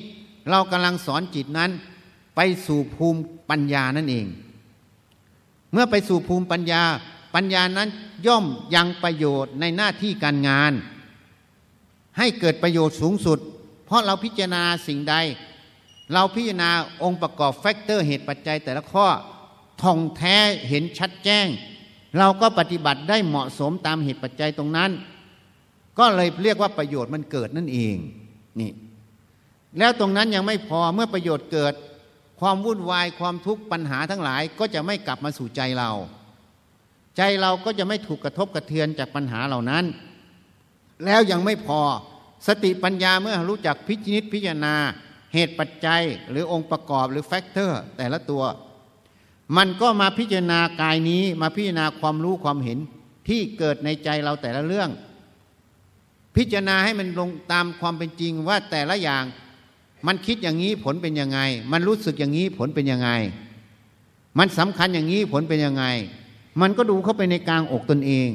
[0.50, 1.70] เรากำลังสอนจิตนั้น
[2.36, 4.26] ไปสู่ภูมิปัญญานั่นเอง
[5.72, 6.82] เมื่อไปสู่ภูมิปัญญา
[7.34, 7.88] ปัญญานั้น
[8.26, 10.72] ย่อมยังประโยชน์ในหน้าที่การงาน
[12.18, 13.38] ให้เกิดประโยชน์สูงสุด
[13.86, 15.14] เพราะเราพิจารณาสิ่งใด
[16.12, 16.70] เราพิจารณา
[17.02, 19.06] องค์ประกอบ factor เหตุปัจจัยแต่ละข้อ
[19.82, 20.36] ถ่องแท้
[20.68, 21.46] เห็นชัดแจ้ง
[22.18, 24.90] เราก็ปฏิบัติได้เหมาะสมตามเหตุปัจจัยตรงนั้น
[25.98, 27.96] ก็เลยเรียกว่าประโยชน์มันเกิดนั่นเอง
[28.60, 28.70] นี่
[29.78, 31.74] แล้วตรงนั้นยังไม่พอเมื่อประโยชน์เกิด
[32.40, 35.90] ความวุ่นวายความทุกข์ปัญหาทั้งหลายก็จะไม่กลับมาสู่ใจเรา
[37.16, 39.84] ใจเราก็จะไม่ถูกกระทบกระเทือนจากปัญหาเหล่านั้น
[41.04, 41.80] แล้วยังไม่พอ
[42.46, 44.74] สติปัญญาเมื่อรู้จักพิจิตพิจารณา
[45.34, 48.42] เหตุปัจจัยหรือองค์ประกอบหรือ factor แต่ละตัว
[49.56, 52.78] มันก็มาพิจารณากายนี้มาพิจารณาความรู้ความเห็น
[53.28, 54.90] ที่เกิดในใจเราแต่ละเรื่อง
[56.36, 59.24] พิจารณาให้มันลงตามความเป็นจริงว่าแต่ละอย่าง
[60.06, 61.38] มันคิดอย่างนี้ผลเป็นยังไง
[61.72, 63.10] มันรู้สึกอย่างนี้ผลเป็นยังไง
[64.38, 65.84] มันสำคัญอย่างนี้ผลเป็นยังไง
[66.60, 68.28] มันก็ดูเข้าไปในกลางอกตนเอง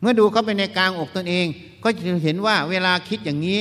[0.00, 1.46] เมื่อดูเข้าไปในกลางอกตนเอง
[1.82, 3.60] ก็จะเห็นว่าเวลาคิดอย่างนี้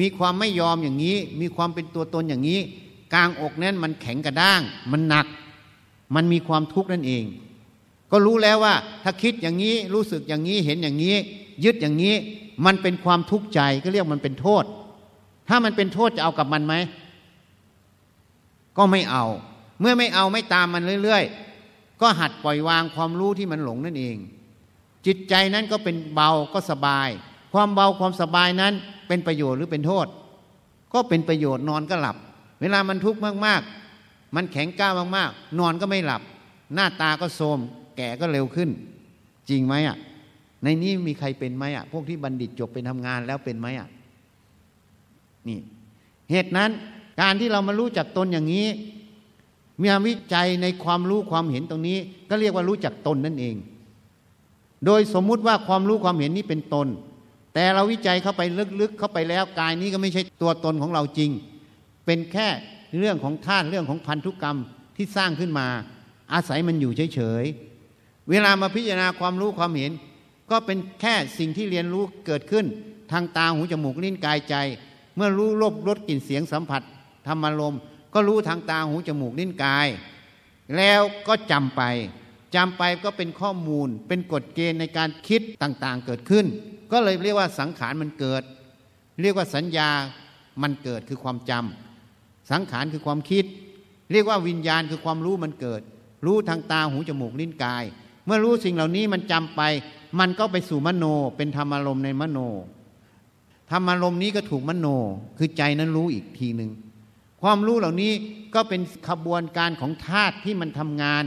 [0.00, 2.60] มีความไม่ยอมอย่างนี้ มีความเป็นตัวตนอย่างนี้
[3.14, 4.60] กลางอกนั้นมันแข็งกระด้าง
[4.90, 5.26] มันหนัก
[6.14, 7.24] มันมีความทุกข์นั่นเอง
[8.10, 11.14] ก็รู้แล้วว่า ถ้าคิดอย่างนี้รู้สึกอย่างนี้เห็นอย่างนี้
[11.64, 12.14] ยึดอย่างนี้
[12.66, 14.64] มันเป็นความทุกข์ใจก็เรียกมันเป็นโทษ
[15.48, 16.74] ถ้ามันเป็นโทษจะเอากับมันไหม
[18.78, 19.24] ก็ไม่เอา
[19.80, 24.16] เมื่อไม่เอาไม่ตามมันเรื่อยๆ ก็หัดปล่อยวางความรู้ที่มันหลงนั่นเอง
[25.06, 27.08] จิตใจนั้นก็เป็นเบาก็สบาย
[27.52, 28.72] ความเบาความสบายนั้น
[29.08, 30.06] เป็นประโยชน์หรือเป็นโทษ
[30.94, 32.16] ก็เป็นประโยชน์นอนก็หลับ
[32.60, 36.22] เวลามันทุกข์มากๆ มันแข็งก้าวมากๆ นอนก็ไม่หลับ
[36.74, 37.58] หน้าตาก็โทม
[37.96, 38.70] แก่ก็เร็วขึ้น
[39.48, 39.96] จริงไหมอะ
[40.64, 43.88] ในนี้มีใครเป็นไหมอะ พวกที่บัณฑิตจบเป็นทำงานแล้วเป็นไหมอะ
[45.48, 45.58] นี่
[46.30, 46.70] เหตุนั้น
[47.20, 48.66] การที่เรามารู้จักตนอย่างนี้
[49.82, 51.98] มีวิจัยในความรู้ความเห็นตรงนี้
[52.30, 53.56] ก็เรียกว่ารู้จักตนนั่นเอง
[54.86, 56.86] โดยสมมุติว่าความรู้ความเห็นนี้เป็นตน
[57.54, 58.42] แต่เราวิจัยเข้าไป
[58.80, 61.30] ลึกๆเข้าไปแล้วกายนี้ก็ไม่ใช่ตัวตนของเราจริง
[62.06, 62.48] เป็นแค่
[62.98, 64.58] เรื่องของธาตุเรื่องของพันธุกรรม
[64.96, 65.66] ที่สร้างขึ้นมา
[66.32, 69.92] อาศัยมันอยู่เฉยๆเวลามาพิจารณาความรู้ความเห็น
[70.50, 72.66] ก็เป็นแค่สิ่งที่เรียนรู้เกิดขึ้น
[73.12, 74.54] ทางตาหูจมูกลิ้นกายใจ
[75.16, 76.82] เมื่อรู้รบรสกลิ่นเสียงสัมผัส
[77.26, 77.80] ธรรมารมณ์
[78.14, 79.88] ก็รู้ทางตาหูจมูกลิ้นกาย
[80.76, 81.82] แล้วก็จำไป
[82.54, 86.46] จำไปก็เป็นข้อมูล เป็นกฎเกณฑ์ในการคิดต่างๆเกิดขึ้น
[86.92, 88.42] ก็เลยเรียกว่าสังขารมันเกิด
[89.20, 89.90] เรียกว่าสัญญา
[90.62, 93.44] มันเกิดคือความจำสังขารคือความคิด
[94.12, 95.82] เรียกว่าวิญญาณคือความรู้มันเกิด
[96.26, 97.84] รู้ทางตาหูจมูกลิ้นกาย
[98.24, 99.60] เมื่อรู้สิ่งเหล่านี้มันจำไป
[100.18, 101.04] มันก็ไปสู่มโน
[101.36, 102.38] เป็นธรรมารมณ์ในมโน
[103.70, 104.86] ธรรมารมณ์นี้ก็ถูกมโน
[105.38, 106.70] คือใจนั้นรู้อีกทีหนึ่ง
[107.42, 108.12] ความรู้เหล่านี้
[108.54, 111.24] ก็เป็นขบวนการของธาตุที่มันทำงาน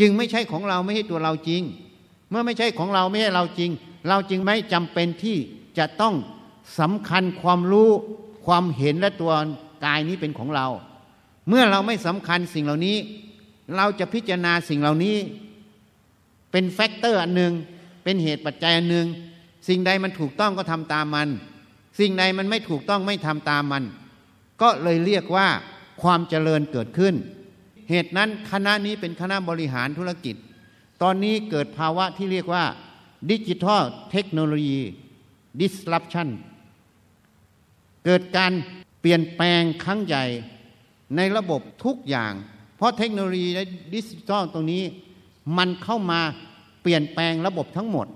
[0.00, 1.62] จึงไม่ใช่ของเราไม่ใช่ตัวเราจริง
[2.30, 3.70] เมื่อไม่ใช่ของเราไม่ใช่เราจริง
[4.08, 5.36] เราจึงไม่จำเป็นที่
[5.78, 6.14] จะต้อง
[6.80, 7.90] สำคัญความรู้
[8.46, 9.32] ความเห็นและตัว
[9.84, 10.66] กายนี้เป็นของเรา
[11.48, 12.96] เมื่อเราไม่สำคัญสิ่งเหล่านี้
[13.76, 15.16] เราจะพิจารณาสิ่งเหล่านี้
[16.50, 17.52] เป็น factor อันหนึ่ง
[18.04, 19.06] เป็นเหตุปัจจัยอันหนึ่ง
[19.68, 21.28] สิ่งใดมันถูกต้องก็ทำตามมัน
[22.00, 23.84] สิ่งใดมันไม่ถูกต้องไม่ทำตามมัน
[24.62, 25.48] ก็เลยเรียกว่า
[26.02, 27.14] ความเจริญเกิดขึ้น
[27.90, 30.36] เหตุนั้นคณะนี้เป็นคณะบริหารธุรกิจ
[31.02, 32.64] ตอนนี้เกิดภาวะที่เรียกว่า
[33.30, 34.80] ดิจิทัลเทคโนโลยี
[35.60, 36.28] disruption
[38.04, 38.52] เกิดการ
[39.00, 40.24] เปลี่ยนแปลงครั้งใหญ่
[41.16, 42.32] ในระบบทุกอย่าง
[42.76, 44.82] เพราะเทคโนโลยีและดิจิทัลตรงนี้
[45.58, 46.20] มันเข้ามา
[46.82, 48.06] เปลี่ยนแปลงระบบทั้งหมด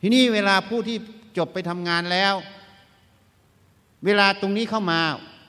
[0.00, 0.96] ทีนี้เวลาผู้ที่
[1.38, 2.34] จบไปทำงานแล้ว
[4.04, 5.00] เวลาตรงนี้เข้ามา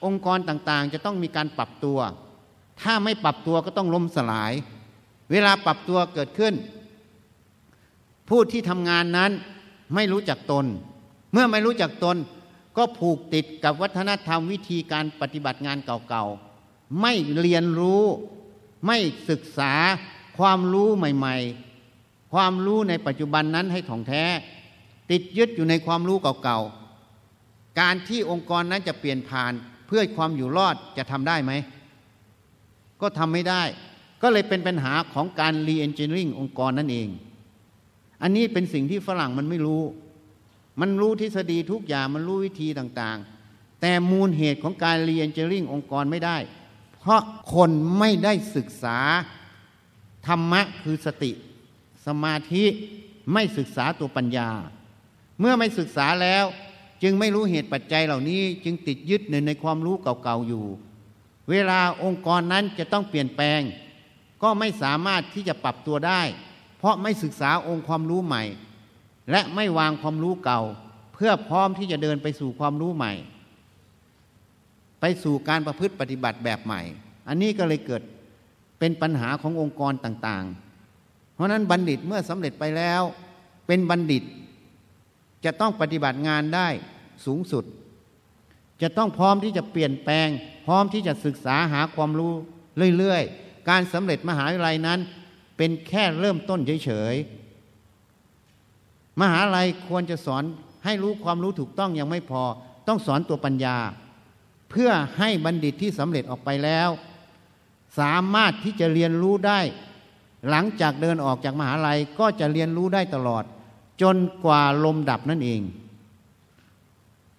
[0.04, 1.98] องค์กรต่างๆ จะต้องมีการปรับตัว
[2.82, 4.52] ถ้าไม่ปรับตัวก็ต้องล้มสลาย
[5.30, 6.54] เวลาปรับตัวเกิดขึ้น
[8.28, 9.30] ผู้ที่ทำงานนั้น
[9.94, 10.66] ไม่รู้จักตน
[11.32, 12.16] เมื่อไม่รู้จักตน
[12.76, 18.04] ก็ผูกติดกับวัฒนธรรมวิธีการปฏิบัติงานเก่าๆ ไม่เรียนรู้
[18.86, 18.98] ไม่
[19.30, 19.72] ศึกษา
[20.38, 21.36] ความรู้ใหม่
[21.66, 21.73] ๆ
[22.34, 24.24] ความรู้ในปัจจุบันนั้นให้ถ่องแท้
[25.10, 29.52] ติดยึดอยู่ในความรู้เก่าๆ การที่องค์กรนั้นจะเปลี่ยนผ่าน
[29.86, 31.52] เพื่อความอยู่รอดจะทำได้ไหม
[33.00, 33.62] ก็ทำไม่ได้
[34.22, 37.08] ก็เลยเป็นปัญหาของการ re-engineering องค์กรนั่นเอง
[38.22, 39.82] อันนี้เป็นสิ่งที่ฝรั่งมันไม่รู้
[40.80, 46.36] มันรู้ทฤษฎีทุกอย่างมันรู้วิธีต่างๆ แต่มูลเหตุของการ re-engineering องค์กรไม่ได้
[46.94, 47.20] เพราะ
[47.54, 48.98] คนไม่ได้ศึกษา
[50.26, 51.32] ธรรมะคือสติ
[52.06, 52.64] สมาธิ
[53.32, 54.48] ไม่ศึกษาตัวปัญญา
[55.40, 56.44] เมื่อไม่ศึกษาแล้ว
[57.02, 60.64] จึงไม่รู้เหตุปัจจัยเหล่านี้ จึงติดยึดในในความรู้เก่าๆอยู่
[61.50, 63.60] เวลาองค์กรนั้นจะต้องเปลี่ยนแปลง
[64.42, 66.22] ก็ไม่สามารถที่จะปรับตัวได้
[66.78, 68.42] เพราะไม่ศึกษาองค์ความรู้ใหม่
[69.30, 70.60] และไม่วางความรู้เก่า
[71.14, 73.12] เพื่อพร้อมที่จะเดินไปสู่ความรู้ใหม่
[75.00, 76.82] ไปสู่การประพฤติปฏิบัติแบบใหม่
[77.28, 78.02] อันนี้ก็เลยเกิด
[78.78, 80.63] เป็นปัญหาขององค์กรต่างๆ
[81.34, 83.02] เพราะนั้นบัณฑิตเมื่อสำเร็จไปแล้ว
[83.66, 84.22] เป็นบัณฑิต
[85.44, 86.68] จะต้องปฏิบัติงานได้
[87.26, 87.64] สูงสุด
[88.82, 90.28] จะต้องพร้อมที่จะเปลี่ยนแปลง
[90.66, 92.32] พร้อมที่จะศึกษาหาความรู้
[92.98, 95.00] เรื่อยๆ การสำเร็จมหาวิทยาลัยนั้น
[95.56, 100.44] เป็นแค่เริ่มต้นเฉยๆ มหาลัยควรจะสอน
[100.84, 102.42] ให้รู้ความรู้ถูกต้องยังไม่พอ
[102.88, 103.76] ต้องสอนตัวปัญญา
[104.70, 106.88] เพื่อให้บัณฑิตที่สำเร็จออกไปแล้ว
[107.98, 109.60] สามารถที่จะเรียนรู้ได้
[110.50, 113.44] หลังจากเดินออกจากมหาลัยก็จะเรียนรู้ได้ตลอด
[114.02, 115.60] จนกว่าลมดับนั่นเอง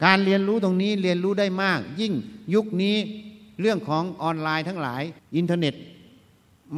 [0.03, 2.13] การเรียนรู้ตรงนี้เรียนรู้ได้มาก ยิ่ง
[2.53, 2.95] ยุคนี้
[3.61, 5.01] เรื่องของออนไลน์ทั้งหลาย
[5.35, 5.73] อินเทอร์เน็ต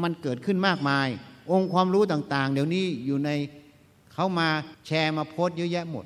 [0.01, 1.07] มันเกิดขึ้นมากมาย
[1.51, 3.29] องค์ความรู้ต่างๆ เดี๋ยวนี้อยู่ใน
[4.13, 4.49] เขามา
[4.85, 6.05] แชร์มาโพสต์เยอะแยะหมด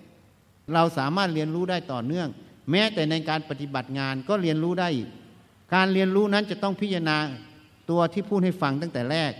[0.74, 2.28] เราสามารถเรียนรู้ได้ต่อเนื่อง
[2.72, 5.09] แม้แต่ในการปฏิบัติงานก็เรียนรู้ได้อีก
[5.74, 7.17] การเรียนรู้นั้นจะต้องพิจารณา
[7.89, 9.32] ตัวที่พูดให้ฟังตั้งแต่แรก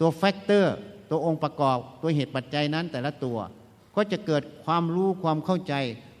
[0.00, 0.74] ตัว factor
[1.10, 3.38] ตัวองค์ประกอบ ตัวเหตุปัจจัยนั้นแต่ละตัว
[3.96, 5.74] ก็จะเกิดความรู้ความเข้าใจ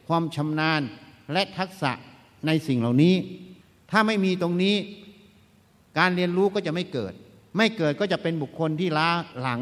[0.08, 0.80] ความชำนาญ
[1.32, 1.92] และทักษะ
[2.46, 3.14] ในสิ่งเหล่านี้
[3.90, 4.76] ถ้าไม่มีตรงนี้
[5.98, 7.12] การเรียนรู้ก็จะไม่เกิด
[7.56, 9.08] ไม่เกิดก็จะเป็นบุคคลที่ล้า
[9.40, 9.60] หลัง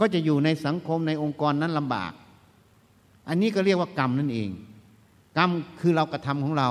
[0.00, 2.12] ก็จะอยู่ในสังคมในองค์กรนั้นลำบาก
[3.28, 4.50] อันนี้ก็เรียกว่ากรรมนั่นเอง
[5.38, 5.50] กรรม
[5.80, 6.70] คือเรากระทำของเรา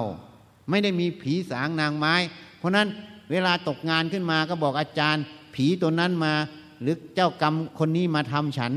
[0.70, 2.14] ไม่ได้มีผีสางนางไม้
[2.58, 2.88] เพราะนั้น
[3.32, 5.24] เวลาตกงานขึ้นมาก็บอกอาจารย์
[5.56, 6.34] ผีตัวนั้นมา
[6.82, 8.74] หรือเจ้ากรรมคนนี้มาทำฉัน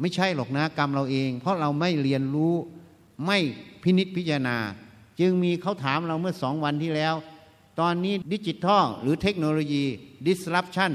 [0.00, 2.54] ไม่ใช่หรอกนะกรรมเราเอง เพราะเราไม่เรียนรู้
[3.26, 3.38] ไม่
[3.82, 4.56] พินิษพิจารณา
[5.20, 7.14] จึงมีเขาถามเราเมื่อสองวันที่แล้ว
[7.80, 9.84] ตอนนี้ดิจิทัลหรือเทคโนโลยี
[10.26, 10.92] disruption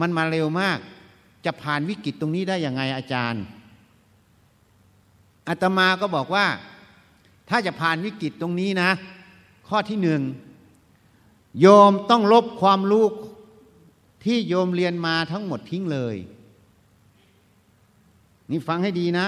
[0.00, 0.78] มันมาเร็วมาก
[1.44, 3.42] จะผ่านวิกฤตตรงนี้ได้ยังไงอาจารย์
[5.48, 6.46] อาตมาก็บอกว่า
[7.48, 8.90] ถ้าจะผ่านวิกฤตตรงนี้นะ
[9.68, 10.22] ข้อที่หนึ่ง
[11.60, 13.04] โยมต้องลบความรู้
[14.24, 16.16] ที่โยมเรียนมาทั้งหมดทิ้งเลย
[18.50, 19.26] นี่ฟังให้ดีนะ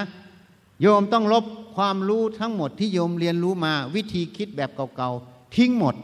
[0.81, 5.95] โยมต้องลบความรู้ทั้งหมดที่โยมเรียนรู้มาวิธีคิดแบบเก่าๆ ทิ้งหมด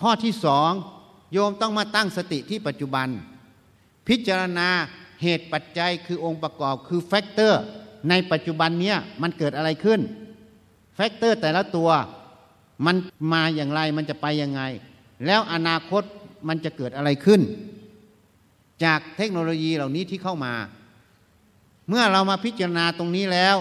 [0.00, 0.70] ข้อที่สอง
[1.32, 3.08] โยมต้องมาตั้งสติที่ปัจจุบัน
[4.08, 4.68] พิจารณา
[5.22, 7.62] เหตุปัจจัยคือองค์ประกอบคือ factor
[8.08, 10.00] ในปัจจุบันเนี้ยมันเกิดอะไรขึ้น
[10.94, 11.90] factor แต่ละตัว
[12.86, 12.96] มัน
[13.32, 14.62] มาอย่างไรมันจะไปยังไง
[15.26, 16.02] แล้วอนาคต
[16.48, 17.40] มันจะเกิดอะไรขึ้น
[18.84, 20.54] จากเทคโนโลยีเหล่านี้ที่เข้ามา
[21.88, 23.56] เมื่อเรามาพิจารณาตรงนี้แล้ว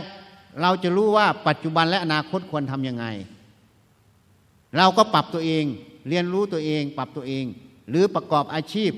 [0.62, 3.06] เราจะรู้ว่าปัจจุบันและอนาคตควรทำยังไง
[4.78, 5.66] เราก็ปรับตัวเอง
[6.10, 7.46] เรียนรู้ตัวเอง ปรับตัวเอง
[7.90, 8.92] หรือประกอบอาชีพ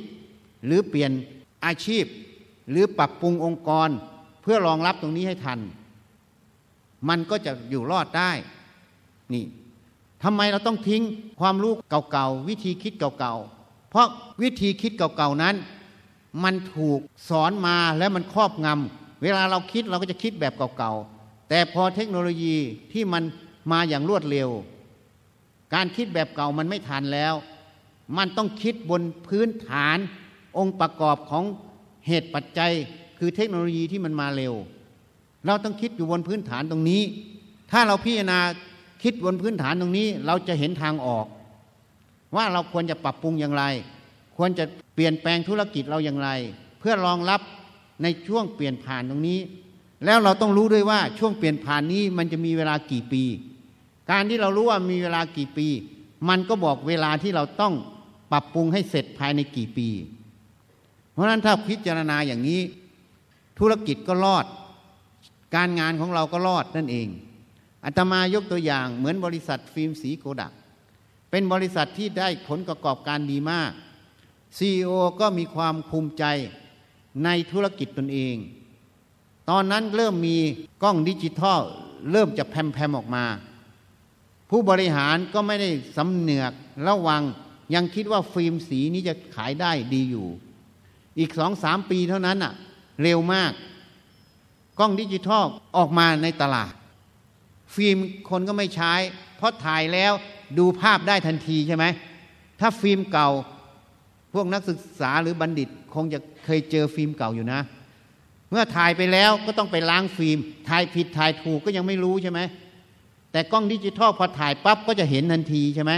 [0.65, 1.11] หรือเปลี่ยน
[1.65, 2.05] อาชีพ
[2.69, 3.89] หรือปรับปรุงองค์กร
[4.41, 5.59] เพื่อรองรับตรงนี้ให้ทัน
[7.09, 8.31] มันก็จะอยู่รอดได้
[9.33, 9.45] นี่
[10.23, 11.01] ทำไมเราต้องทิ้ง
[11.39, 11.73] ความรู้
[12.11, 13.60] เก่าๆ วิธีคิดเก่าๆ
[13.91, 14.07] เพราะ
[14.41, 15.55] วิธีคิดเก่าๆนั้น
[16.43, 22.55] มันถูกสอนมาแล้วมันครอบงำเวลาเราคิดเราก็จะคิดแบบเก่าๆ แต่พอเทคโนโลยี
[22.93, 23.23] ที่มัน
[23.71, 24.49] มาอย่างรวดเร็ว
[25.73, 27.33] การคิดแบบเก่ามันไม่ทันแล้ว
[28.17, 29.97] มันต้องคิดบนพื้นฐาน
[30.57, 31.43] องค์ประกอบของ
[32.07, 32.71] เหตุปัจจัย
[33.17, 34.53] คือเทคโนโลยีที่มันมาเร็ว
[35.45, 37.01] เราต้องคิดอยู่บนพื้นฐานตรงนี้
[37.71, 38.39] ถ้าเราพิจารณา
[39.03, 41.25] คิดบนพื้นฐานตรงนี้ เราจะเห็นทางออก
[42.35, 43.63] ว่าเราควรจะปรับปรุงอย่างไร
[44.37, 44.65] ควรจะ
[44.95, 46.29] เปลี่ยนแปลงธุรกิจเราอย่างไร
[46.79, 47.41] เพื่อรองรับ
[48.03, 49.39] ในช่วงเปลี่ยนผ่านตรงนี้
[50.05, 53.23] แล้วเราต้องรู้ด้วยว่าช่วงเปลี่ยนผ่านนี้มันจะมีเวลากี่ปี
[54.11, 55.67] การที่เรารู้ว่ามีเวลากี่ปี
[56.29, 57.73] มันก็บอกเวลาที่เราต้อง
[58.31, 59.89] ปรับปรุงให้เสร็จภายในกี่ปี
[61.11, 62.61] เพราะฉะนั้นถ้าพิจารณาอย่างนี้
[63.59, 64.45] ธุรกิจก็รอด
[65.55, 67.07] การงานของเราก็รอดนั่นเอง
[67.85, 70.51] อาตมายกตัวอย่างเหมือนบริษัทฟิล์มสีโกดัก
[71.31, 73.71] เป็นบริษัทที่ได้ผลประกอบการดีมาก
[74.57, 76.23] ซีอก็มีความภูมิใจ
[77.23, 78.35] ในธุรกิจตนเอง
[79.49, 80.37] ตอนนั้นเริ่มมี
[80.83, 81.61] กล้องดิจิทัล
[82.11, 83.25] เริ่มจะแพมๆออกมา
[84.49, 86.51] ผู้บริหารก็ไม่ได้สำเนือก
[86.87, 87.23] ระวัง
[87.73, 90.27] ยังคิดว่าฟิล์มสีนี้จะขายได้ดีอยู่
[91.19, 92.53] อีกสองสามปีเท่านั้นอะ
[93.01, 93.51] เร็วมาก
[94.79, 95.45] กล้องดิจิทัล
[95.77, 96.73] ออกมาในตลาด
[97.75, 97.97] ฟิล์ม
[98.29, 98.93] คนก็ไม่ใช้
[99.37, 100.13] เพราะถ่ายแล้ว
[100.59, 101.85] ดูภาพได้ทันทีใช่ไหม
[102.59, 103.29] ถ้าฟิล์มเก่า
[104.33, 107.59] พวกนักศึกษาหรือบัณฑิต คงจะเคยเจอฟิล์มเก่าอยู่นะ
[108.49, 110.37] เมื่อถ่ายไปแล้วก็ต้องไปล้างฟิล์ม
[110.69, 112.39] ถ่ายผิดถ่ายถูกก็ยังไม่รู้ใช่ไหม
[113.31, 115.93] แต่กล้องดิจิทัลพอถ่ายปั๊บก็จะเห็นทันทีใช่ไหม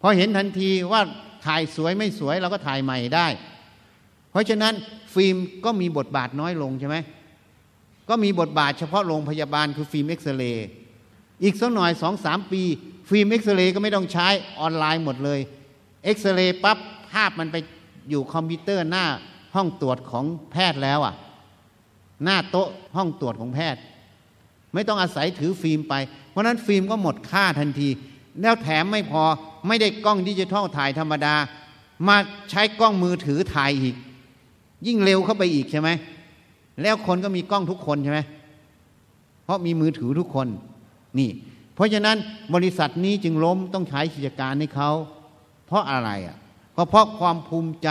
[0.00, 1.02] พอเห็นทันทีว่า
[1.46, 3.26] ถ่ายสวยไม่สวยเราก็ถ่ายใหม่ได้
[4.30, 4.74] เพราะฉะนั้น
[5.14, 6.96] ฟิล์มก็มีบทบาทน้อยลงใช่ไหม
[8.08, 10.68] ก็มีบทบาทเฉพาะโรงพยาบาลคือฟิล์มเอ็กซเรย์
[11.42, 12.62] อีกสักหน่อยสองสามปี
[13.08, 14.28] ฟิล์มเอ็กซเรย์ก็ไม่ต้องใช้
[14.60, 15.40] ออนไลน์หมดเลย
[16.04, 16.78] เอ็กซเรย์ปั๊บ
[17.10, 17.56] ภาพมันไป
[18.10, 19.04] อยู่คอมพิวเตอร์หน้า
[19.54, 21.14] ห้องตรวจของแพทย์แล้วอะ
[22.24, 23.80] หน้าโต๊ะห้องตรวจของแพทย์
[24.74, 25.94] ไม่ต้องอาศัยถือฟิล์มไป
[26.30, 27.88] เพราะนั้นฟิล์มก็หมดค่าทันที
[28.40, 29.22] แล้วแถมไม่พอ
[29.66, 31.34] ไม่ได้กล้องดิจิทัลถ่ายธรรมดา
[32.08, 32.16] มา
[32.50, 33.96] ใช้กล้องมือถือถ่ายอีก
[34.86, 35.90] ยิ่งเร็วเข้าไปอีกใช่ไหม
[36.82, 38.20] แล้วคนก็มีกล้องทุกคนใช่ไหม
[39.44, 40.48] เพราะมีมือถือทุกคน
[41.18, 41.30] นี่
[41.76, 42.16] เพราะฉะนั้น
[42.54, 44.90] บริษัทนี้จึงล้มต้องใช้กิจการให้เขา
[45.66, 46.36] เพราะอะไรอะ
[46.76, 47.88] ก็เพราะความภูมิใจ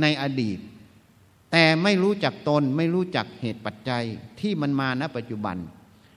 [0.00, 0.58] ในอดีต
[1.52, 4.04] แต่ไม่รู้จักตนไม่รู้จักเหตุปัจจัย
[4.40, 5.56] ที่มันมาณปัจจุบัน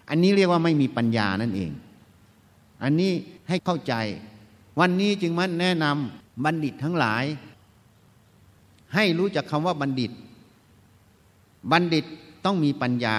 [0.10, 1.72] อันนี้เรียกว่าไม่มีปัญญานั่นเอง
[2.84, 3.12] อันนี้
[3.50, 3.94] ให้เข้าใจ
[4.80, 7.24] วันนี้จึงมันแนะนำบัณฑิตทั้งหลาย
[8.96, 10.12] ให้รู้จักคำว่าบัณฑิต
[11.72, 12.06] บัณฑิต
[12.46, 13.18] ต้องมีปัญญา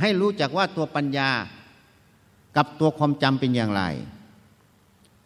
[0.00, 1.28] ให้รู้จักว่าตัวปัญญา
[2.56, 3.82] กับตัวความจำเป็นอย่างไร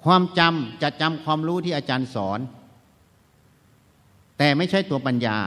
[0.04, 2.40] ความจำจะจำความรู้ที่อาจารย์สอน
[4.38, 5.38] แต่ไม่ใช่ตัวปัญญา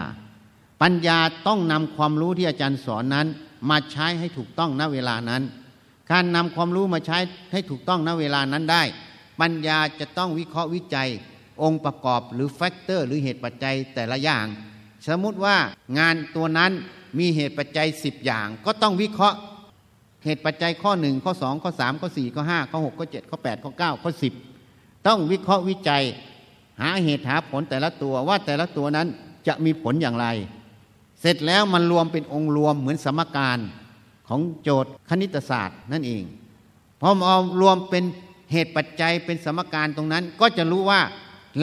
[0.82, 3.28] ปัญญาต้องนำความรู้ที่อาจารย์สอนนั้น
[3.70, 5.44] มาใช้ให้ถูกต้องณเวลานั้น
[6.12, 7.18] การนำความรู้มาใช้
[7.52, 8.84] ให้ถูกต้องณเวลานั้นได้
[9.42, 11.10] ปัญญาจะต้องวิเคราะห์วิจัย
[11.62, 14.46] องค์ประกอบหรือแฟกเตอร์ หรือเหตุปัจจัยแต่ละอย่าง
[15.08, 15.56] สมมุติว่า
[16.00, 16.72] งานตัวนั้น
[17.20, 19.38] มีเหตุปัจจัย 10 อย่าง ก็ต้องวิเคราะห์
[20.26, 23.40] เหตุปัจจัยข้อ 1 ข้อ 2 ข้อ 3 ข้อ 4 ข้อ 5 ข้อ 6 ข้อ 7 ข้อ
[23.52, 24.12] 8 ข้อ 9 ข้อ
[24.60, 26.04] 10 ต้องวิเคราะห์วิจัย
[26.82, 29.08] หาเหตุหาผลแต่ละตัวว่าแต่ละตัวนั้น
[29.48, 30.28] จะมีผลอย่างไร
[31.22, 33.58] เสร็จแล้วมันรวมเป็นองค์รวมเหมือนสมการ
[34.28, 36.24] ของโจทย์คณิตศาสตร์นั่นเอง
[37.02, 38.04] พอมารวมเป็น
[38.52, 41.02] เหตุปัจจัยเป็นสมการตรงนั้น ก็จะรู้ว่า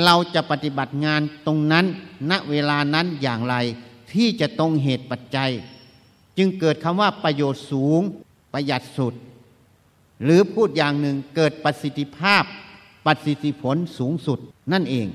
[0.05, 1.87] เราจะปฏิบัติงานตรงนั้น
[2.31, 3.57] ณเวลานั้นอย่างไร
[4.13, 5.51] ที่จะตรงเหตุปัจจัย
[6.39, 8.03] จึงเกิดคำว่าประโยชน์สูง
[8.53, 9.15] ประหยัดสุด
[10.25, 12.45] หรือพูดอย่างหนึ่งเกิดประสิทธิภาพ
[13.07, 14.39] ประสิทธิผลสูงสุด
[14.73, 15.07] นั่นเอง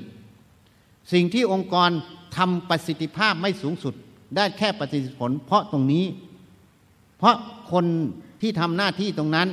[1.12, 1.90] สิ่งที่องค์กร
[2.36, 3.94] ทำประสิทธิภาพไม่สูงสุด
[4.36, 6.04] ได้แค่ประสิทธิผล เพราะตรงนี้
[7.18, 7.36] เพราะ
[7.72, 7.84] คน
[8.40, 9.48] ที่ทำหน้าที่ตรงนั้น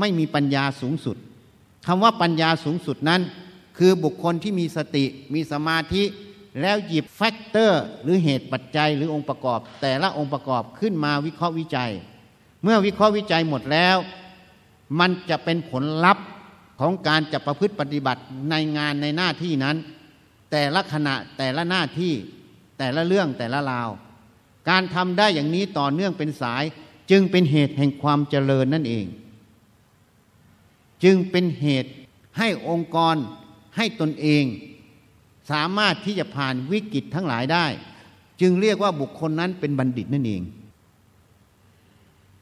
[0.00, 1.16] ไม่มีปัญญาสูงสุด
[1.86, 3.20] คำว่าปัญญาสูงสุดนั้น
[3.78, 5.04] คือบุคคลที่มีสติ
[5.34, 6.02] มีสมาธิ
[6.60, 11.92] แล้วหยิบแฟกเตอร์ หรือเหตุปัจจัยหรือองค์ประกอบ แต่ละองค์ประกอบขึ้นมาวิเคราะห์วิจัย
[12.62, 13.96] เมื่อวิเคราะห์วิจัยหมดแล้ว
[15.00, 16.24] มันจะเป็นผลลัพธ์
[16.80, 19.76] ของการจะประพฤติปฏิบัติในงานในหน้าที่นั้น
[20.50, 22.12] แต่ละขณะแต่ละหน้าที่
[22.78, 23.90] แต่ละเรื่องแต่ละราว
[24.68, 26.64] การทำได้อย่างนี้ต่อเนื่องเป็นสาย
[27.10, 29.06] จึงเป็นเหตุแห่งความเจริญนั่นเอง
[31.04, 31.90] จึงเป็นเหตุ
[32.38, 33.16] ให้องค์กร
[33.76, 34.44] ให้ตนเอง
[35.50, 37.66] สามารถที่จะผ่านวิกฤตทั้งหลายได้
[38.40, 40.42] จึงเรียกว่าบุคคลนั้นเป็นบัณฑิตนั่นเอง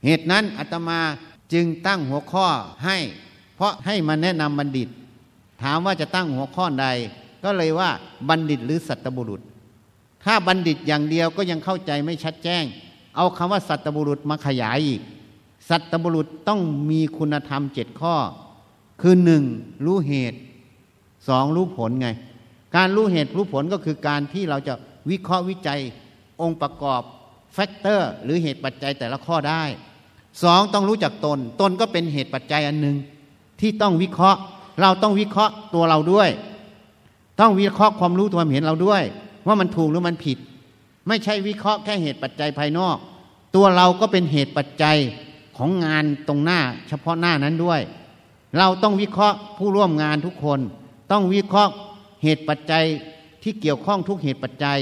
[0.04, 1.00] เหตุนั้นอาตมา
[1.52, 2.46] จึงตั้งหัวข้อ
[2.84, 2.96] ให้
[3.56, 4.88] เพราะให้มาแนะนำบัณฑิต
[5.62, 6.86] ถามว่าจะตั้งหัวข้อใด
[7.44, 7.90] ก็เลยว่า
[8.28, 9.40] บัณฑิตหรือสัตบุรุษ
[10.24, 12.64] ถ้าบัณฑิตอย่างเดียวก็ยังเข้าใจไม่ชัดแจ้ง
[13.16, 15.02] เอาคำว่าสัตบุรุษมาขยายอีก
[15.68, 18.14] สัตบุรุษต้องมีคุณธรรมเจ็ดข้อ
[19.00, 19.44] คือหนึ่ง
[19.86, 20.38] รู้เหตุ
[21.28, 22.08] สองรู้ผลไง
[22.76, 24.74] การรู้เหตุรู้ผลก็คือการที่เราจะ
[25.10, 25.80] วิเคราะห์วิจัย
[26.40, 27.02] องค์ประกอบ
[27.54, 29.62] แฟกเตอร์ หรือเหตุปัจจัยแต่ละข้อได้
[30.42, 32.96] สองต้องรู้จักตน ตนก็เป็นเหตุปัจจัยอันหนึ่ง
[33.60, 34.40] ที่ต้องวิเคราะห์
[34.80, 36.28] เราต้องวิเคราะห์ตัวเราด้วย
[37.40, 39.02] ต้องวิเคราะห์ความรู้ความเห็นเราด้วย
[39.46, 40.38] ว่ามันถูกหรือมันผิด
[41.08, 42.96] ไม่ใช่วิเคราะห์แค่เหตุปัจจัยภายนอก
[43.54, 44.98] ตัวเราก็เป็นเหตุปัจจัย
[45.56, 47.80] ของงานตรงหน้า เฉพาะหน้านั้นด้วย
[48.58, 50.60] เราต้องวิเคราะห์ผู้ร่วมงานทุกคน
[51.12, 51.72] ต้องวิเคราะห์
[52.22, 52.84] เหตุปัจจัย
[53.42, 54.78] ที่เกี่ยวข้องทุกเหตุปัจจัย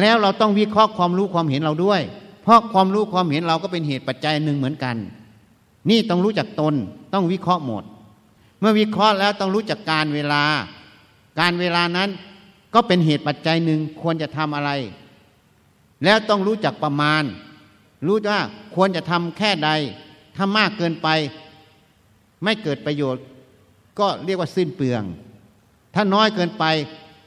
[0.00, 2.02] แล้วเราต้องวิเคราะห์ความรู้ความเห็นเราด้วย
[2.46, 4.96] เพราะความรู้ความเห็นเราก็เป็นเหตุปัจจัยหนึ่งเหมือนกัน
[5.90, 6.74] นี่ต้องรู้จักตน
[7.14, 7.84] ต้องวิเคราะห์หมด
[8.60, 10.42] เมื่อวิเคราะห์แล้วต้องรู้จักการเวลา
[11.40, 12.08] การเวลานั้น
[12.74, 14.70] ก็เป็นเหตุปัจจัยหนึ่งควรจะทำอะไร
[16.04, 17.22] แล้วต้องรู้จักประมาณ
[18.06, 18.40] รู้ว่า
[18.74, 19.70] ควรจะทำแค่ใด
[20.36, 21.08] ถ้ามากเกินไป
[22.44, 23.24] ไม่เกิดประโยชน์
[23.98, 25.02] ก็เรียกว่าสิ้นเปลือง
[25.94, 26.64] ถ้าน้อยเกินไป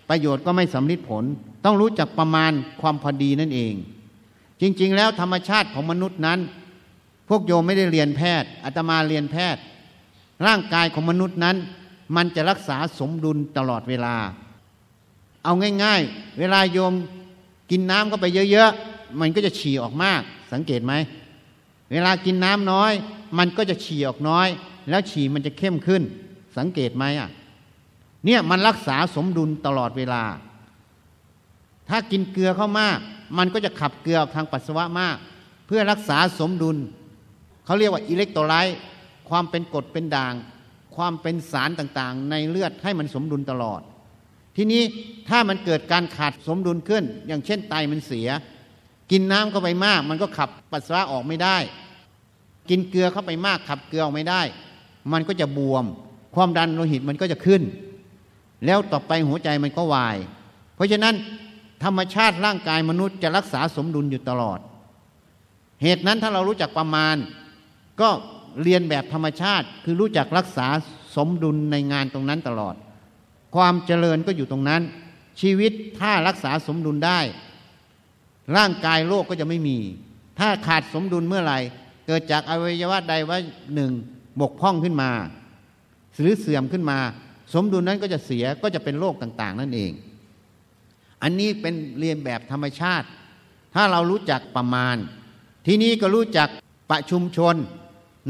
[0.10, 1.24] ประโยชน์ก็ไม่สำลิดผล
[1.66, 2.52] ต้องรู้จักประมาณ
[2.82, 3.74] ความพอดีนั่นเอง
[4.62, 6.40] จริง ๆ แล้วธรรมชาติของมนุษย์นั้น
[7.30, 9.62] พวกโยมไม่ได้เรียนแพทย์อาตมาเรียนแพทย์
[10.46, 11.56] ร่างกายของมนุษย์นั้น
[12.16, 14.16] มันจะรักษาสมดุลตลอดเวลา
[15.44, 15.54] เอา
[15.84, 16.94] ง่าย ๆ เวลาโยม
[17.72, 20.22] กินน้ำเข้าไปเยอะๆ มันก็จะฉี่ออกมาก
[20.54, 20.94] สังเกตไหม
[21.92, 22.92] เวลากินน้ำน้อย
[23.38, 24.48] มันก็จะฉี่ออกน้อย
[24.90, 26.02] แล้วฉี่มันจะเข้มขึ้น
[26.58, 27.30] สังเกตไหมอะ
[28.26, 30.24] เนี่ยมันรักษาสมดุลตลอดเวลา
[31.90, 33.00] ถ้ากินเกลือเข้ามาก
[33.38, 35.18] มันก็จะขับเกลือออกทางปัสสาวะมาก
[35.68, 36.78] เพื่อรักษาสมดุล
[37.66, 38.78] เขาเรียกว่าอิเล็กโทรไลต์
[39.30, 40.34] ความเป็นกรดเป็นด่าง
[40.96, 43.82] ความเป็นสารต่างๆ ในเลือดให้มันสมดุลตลอด
[44.56, 44.82] ทีนี้
[45.30, 48.30] ถ้ามันเกิดการขาดสมดุลขึ้น อย่างเช่นไตมันเสีย
[49.12, 51.58] กินน้ำเข้าไปมาก มันก็ขับปัสสาวะออกไม่ได้
[52.70, 54.42] กินเกลือเข้าไปมากขับเกลือออกไม่ได้
[55.14, 55.86] มันก็จะบวม
[56.36, 57.62] ความดันโลหิตมันก็จะขึ้น
[58.66, 60.18] แล้วต่อไปหัวใจมันก็วาย
[60.76, 61.16] เพราะฉะนั้น
[61.84, 64.60] ธรรมชาติร่างกายมนุษย์จะรักษาสมดุลอยู่ตลอด
[65.82, 67.16] เหตุนั้นถ้าเรารู้จักประมาณ
[68.02, 68.10] ก็
[68.64, 70.68] เรียนแบบธรรมชาติ คือรู้จักรักษา
[71.16, 72.76] สมดุลในงานตรงนั้นตลอด
[73.56, 74.82] ความเจริญก็อยู่ตรงนั้น
[75.42, 77.20] ชีวิตถ้ารักษาสมดุลได้
[78.58, 79.78] ร่างกายโรคก็จะไม่มี
[80.40, 81.60] ถ้าขาดสมดุลเมื่อไหร่
[82.08, 83.38] เกิดจากอวัยวะใดว่า
[83.76, 83.92] หนึ่ง
[84.42, 85.12] บกพร่องขึ้นมา
[86.22, 87.00] หรือเสื่อมขึ้นมา
[87.54, 89.92] สมดุลนั้นก็จะเสียก็จะเป็นโรคต่าง ๆ นั่นเอง
[91.22, 93.08] อันนี้เป็นเรียนแบบธรรมชาติ
[93.76, 94.96] ถ้าเรารู้จักประมาณ
[95.66, 96.50] ที่นี้ก็รู้จัก
[96.92, 97.56] ประชุมชน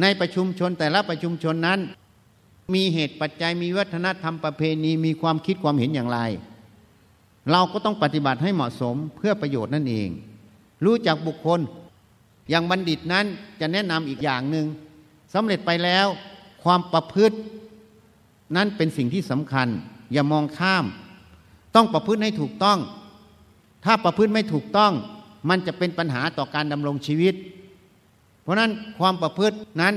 [0.01, 1.79] ในประชุมชนแต่ละประชุมชนนั้น
[2.73, 6.19] มีเหตุปัจจัยมีวัฒนธรรมประเพณีมีความคิดความเห็นอย่างไร
[7.51, 10.09] เราก็ต้องปฏิบัติให้เหมาะสมเพื่อประโยชน์นั่นเอง
[10.85, 11.59] รู้จักบุคคล
[12.49, 13.25] อย่างบัณฑิตนั้น
[13.59, 14.67] จะแนะนำอีกอย่างหนึ่ง
[15.33, 16.07] สำเร็จไปแล้ว
[16.63, 17.37] ความประพฤติ
[18.55, 19.67] นั้นเป็นสิ่งที่สำคัญ
[20.13, 20.85] อย่ามองข้าม
[21.75, 22.79] ต้องประพฤติให้ถูกต้อง
[23.85, 24.93] ถ้าประพฤติไม่ถูกต้อง
[25.49, 27.35] มันจะเป็นปัญหาต่อการดำรงชีวิต
[28.41, 29.93] เพราะนั้นความประพฤตินั้น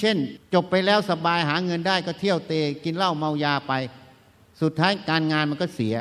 [0.00, 0.16] เช่น
[0.54, 3.72] จบไปแล้วสบายหาเงินได้ก็เที่ยวเตะกินเหล้าเมายาไป
[4.62, 5.96] สุดท้ายการงานมันก็เสีย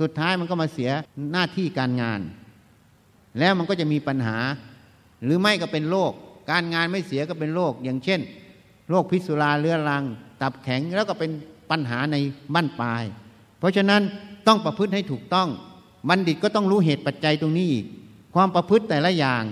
[0.00, 0.90] สุดท้ายมันก็มาเสีย
[1.32, 2.20] หน้าที่การงาน
[3.38, 4.38] แล้วมันก็จะมีปัญหา
[5.24, 6.12] หรือไม่ก็เป็นโรค
[6.50, 8.20] การงานไม่เสียก็เป็นโรคอย่างเช่น
[8.90, 10.04] โรคพิษสุราเรื้อรัง
[10.40, 11.30] ตับแข็งแล้วก็เป็น
[11.70, 12.16] ปัญหาใน
[12.54, 13.04] บ้านปลาย
[13.58, 14.02] เพราะฉะนั้น
[14.46, 15.48] ต้องประพฤติให้ถูกต้อง
[16.08, 17.84] บัณฑิตก็ต้องรู้เหตุปัจจัยตรงนี้อีก
[18.34, 19.42] ความประพฤติแต่ละอย่าง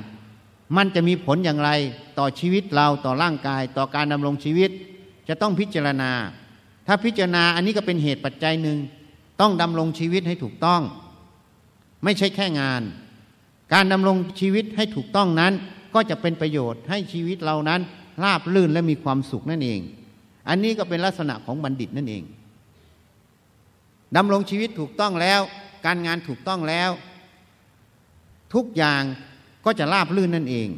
[0.77, 1.71] มันจะมีผลอย่างไร
[2.19, 4.71] ต่อชีวิตเราต่อร่างกาย ต่อการดำรงชีวิต
[5.29, 6.13] จะต้องพิจารณา
[6.87, 8.79] ถ้าพิจารณาอันนี้ก็เป็นเหตุปัจจัยหนึ่ง
[9.41, 10.81] ต้องดำรงชีวิตให้ถูกต้อง
[12.05, 12.83] ไม่ใช่แค่งาน
[13.75, 15.53] การดำรงชีวิตให้ถูกต้องนั้น
[15.95, 17.81] ก็จะเป็นประโยชน์ให้ชีวิตเรานั้น
[18.23, 19.81] ราบลื่นและมีความสุขนั่นเอง
[20.49, 22.23] อันนี้ก็เป็นลักษณะของบัณฑิตนั่นเอง
[24.17, 25.41] ดำรงชีวิตถูกต้องแล้ว
[25.87, 26.91] การงานถูกต้องแล้ว
[28.55, 29.03] ทุกอย่าง
[29.65, 30.69] ก็จะราบลื่นนั่นเอง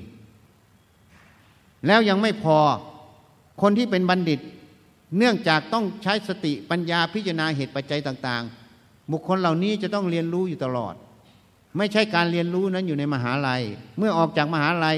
[1.86, 2.58] แล้วยังไม่พอ
[3.62, 4.40] คนที่เป็นบัณฑิต
[5.18, 8.42] เนื่องจากต้องใช้สติปัญญาพิจารณาเหตุปัจจัยต่าง
[8.76, 10.94] ๆ บุคคลเหล่านี้จะต้องเรียนรู้อยู่ตลอด
[11.76, 13.62] ไม่ใช่การเรียนรู้นั้นอยู่ในมหาลัย
[13.98, 14.96] เมื่อออกจากมหาลัย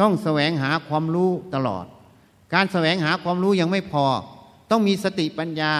[0.00, 1.84] ต้องแสวงหาความรู้ตลอด
[2.54, 4.04] การแสวงหาความรู้ยังไม่พอ
[4.70, 5.72] ต้องมีสติปัญญา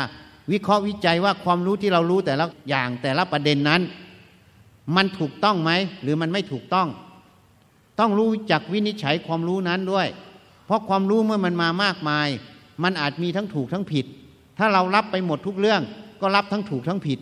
[0.53, 3.81] วิเคราะห์วิจัยว่าความรู้ที่เรารู้แต่ละอย่างแต่ละประเด็นนั้น
[4.97, 5.71] มันถูกต้องไหม
[6.03, 6.89] หรือมันไม่ถูกต้อง
[8.01, 10.07] ต้องรู้จักวินิจฉัยความรู้นั้นด้วย
[10.67, 12.29] เพราะความรู้เมื่อมันมามากมาย
[12.83, 14.07] มันอาจมีทั้งถูกทั้งผิด
[14.59, 15.83] ถ้าเรารับไปหมดทุกเรื่อง
[16.21, 17.19] ก็รับทั้งถูกทั้งผิด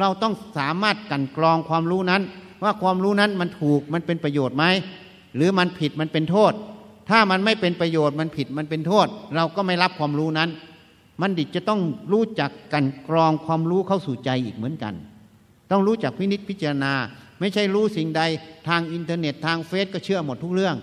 [0.00, 2.22] เราต้องสามารถกันกรองความรู้นั้น
[2.62, 4.64] ว่าความรู้นั้นมันถูกมันเป็นประโยชน์ไหม
[5.36, 6.52] หรือมันผิดมันเป็นโทษ
[7.10, 10.48] ถ้ามันไม่เป็นประโยชน์มันผิดมันเป็นโทษ เราก็ไม่รับความรู้นั้น
[11.22, 11.80] มันดิจะต้อง
[12.12, 14.94] รู้จักกันกรองความรู้เข้าสู่ใจอีกเหมือนกัน
[15.70, 16.92] ต้องรู้จักพินิจพิจารณา
[17.40, 18.22] ไม่ใช่รู้สิ่งใด
[18.68, 20.76] ทางอินเทอร์เน็ตทางเฟซก็เชื่อหมดทุกเรื่อง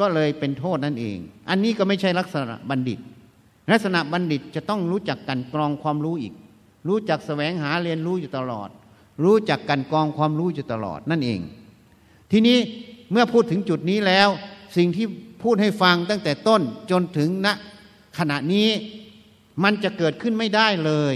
[0.00, 1.18] ก็เลยเป็นโทษนั่นเอง
[1.50, 2.98] อันนี้ก็ไม่ใช่ลักษณะบัณฑิต
[3.72, 6.34] ลักษณะบัณฑิตจะต้องรู้จักกันกรองความรู้อีก
[6.88, 8.68] รู้จักแสวงหาเรียนรู้อยู่ตลอด
[9.24, 11.40] รู้จักกันกรองความรู้อยู่ตลอดนั่นเอง
[12.30, 12.58] ทีนี้
[13.10, 14.28] เมื่อพูดถึงจุดนี้แล้ว
[14.76, 15.06] สิ่งที่
[15.42, 17.48] พูดให้ฟังตั้งแต่ต้นจนถึงณ
[18.18, 18.68] ขณะนี้
[19.62, 21.14] มันจะเกิดขึ้นไม่ได้เลย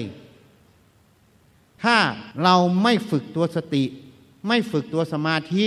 [1.82, 1.96] ถ้า
[2.42, 3.84] เราไม่ฝึกตัวสติ
[4.48, 5.66] ไม่ฝึกตัวสมาธิ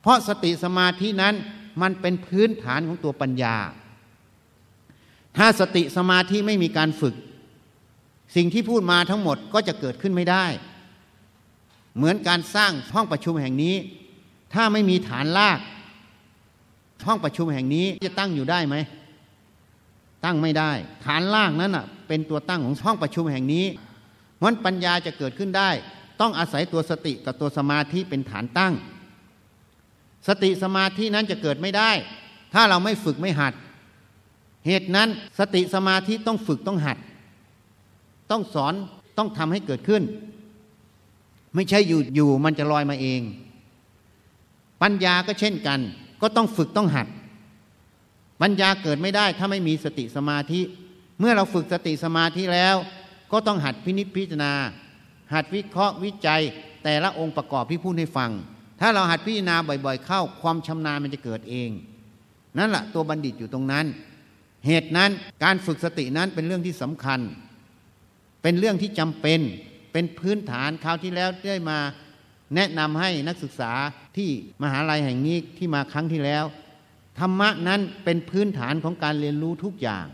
[0.00, 1.34] เพราะสติสมาธินั้น
[1.82, 3.56] มันเป็นพื้นฐานของตัวปัญญา
[5.36, 7.14] ถ้าสติสมาธิไม่มีการฝึก
[8.36, 10.46] สิ่งที่พูดมาทั้งหมดก็จะเกิดขึ้นไม่ได้
[11.96, 13.76] เหมือนการสร้างห้องประชุมแห่งนี้
[14.54, 15.60] ถ้าไม่มีฐานลาก
[17.06, 18.76] ห้องประชุมแห่งนี้จะตั้งอยู่ได้ไหม
[20.24, 20.72] ตั้งไม่ได้
[21.04, 23.66] ฐานล่ากนั้นอะเป็นตัวตั้งของห้องประชุมแห่งนี้
[24.42, 25.70] มันปัญญาจะเกิดขึ้นได้
[26.20, 28.74] ต้องอาศัยตัวสติกับตัวสมาธิเป็นฐานตั้ง
[30.28, 31.90] สติสมาธินั้นจะเกิดไม่ได้
[32.54, 33.54] ถ้าเราไม่ฝึกไม่หัด
[34.66, 35.08] เหตุนั้น
[35.38, 36.98] สติสมาธิต้องฝึกต้องหัด
[38.30, 38.74] ต้องสอน
[39.18, 40.02] ต้องทำให้เกิดขึ้น
[41.54, 43.20] ไม่ใช่อยู่อยู่มันจะลอยมาเอง
[44.82, 45.80] ปัญญาก็เช่นกัน
[46.22, 47.06] ก็ต้องฝึกต้องหัด
[48.42, 50.60] ปัญญาเกิดไม่ได้ถ้าไม่มีสติสมาธิ
[51.20, 52.76] เมื่อเราฝึกสติสมาธิแล้ว
[53.32, 54.54] ก็ต้องหัดพินิจพิจารณา
[55.34, 56.42] หัดวิเคราะห์วิจัย
[56.84, 58.30] แต่ละองค์ประกอบที่พูดให้ฟัง
[58.80, 61.70] ถ้าเราหัดพิจารณาบ่อยๆ เข้าความชำนาญมันจะเกิดเอง
[62.58, 63.86] นั่นแหละตัวบัณฑิตอยู่ตรงนั้น
[64.66, 65.10] เหตุนั้น
[65.44, 67.20] การฝึกสตินั้นเป็นเรื่องที่สำคัญ
[68.42, 69.40] เป็นเรื่องที่จำเป็น
[69.92, 71.78] เป็นพื้นฐานคราวที่แล้วได้มา
[72.54, 73.72] แนะนำให้นักศึกษา
[74.16, 74.30] ที่
[74.62, 76.44] มหาลัยแห่งนี้ที่มาครั้งที่แล้ว
[77.18, 80.06] ธรรมะนั้นเป็นพื้นฐานของการเรียนรู้ทุกอย่าง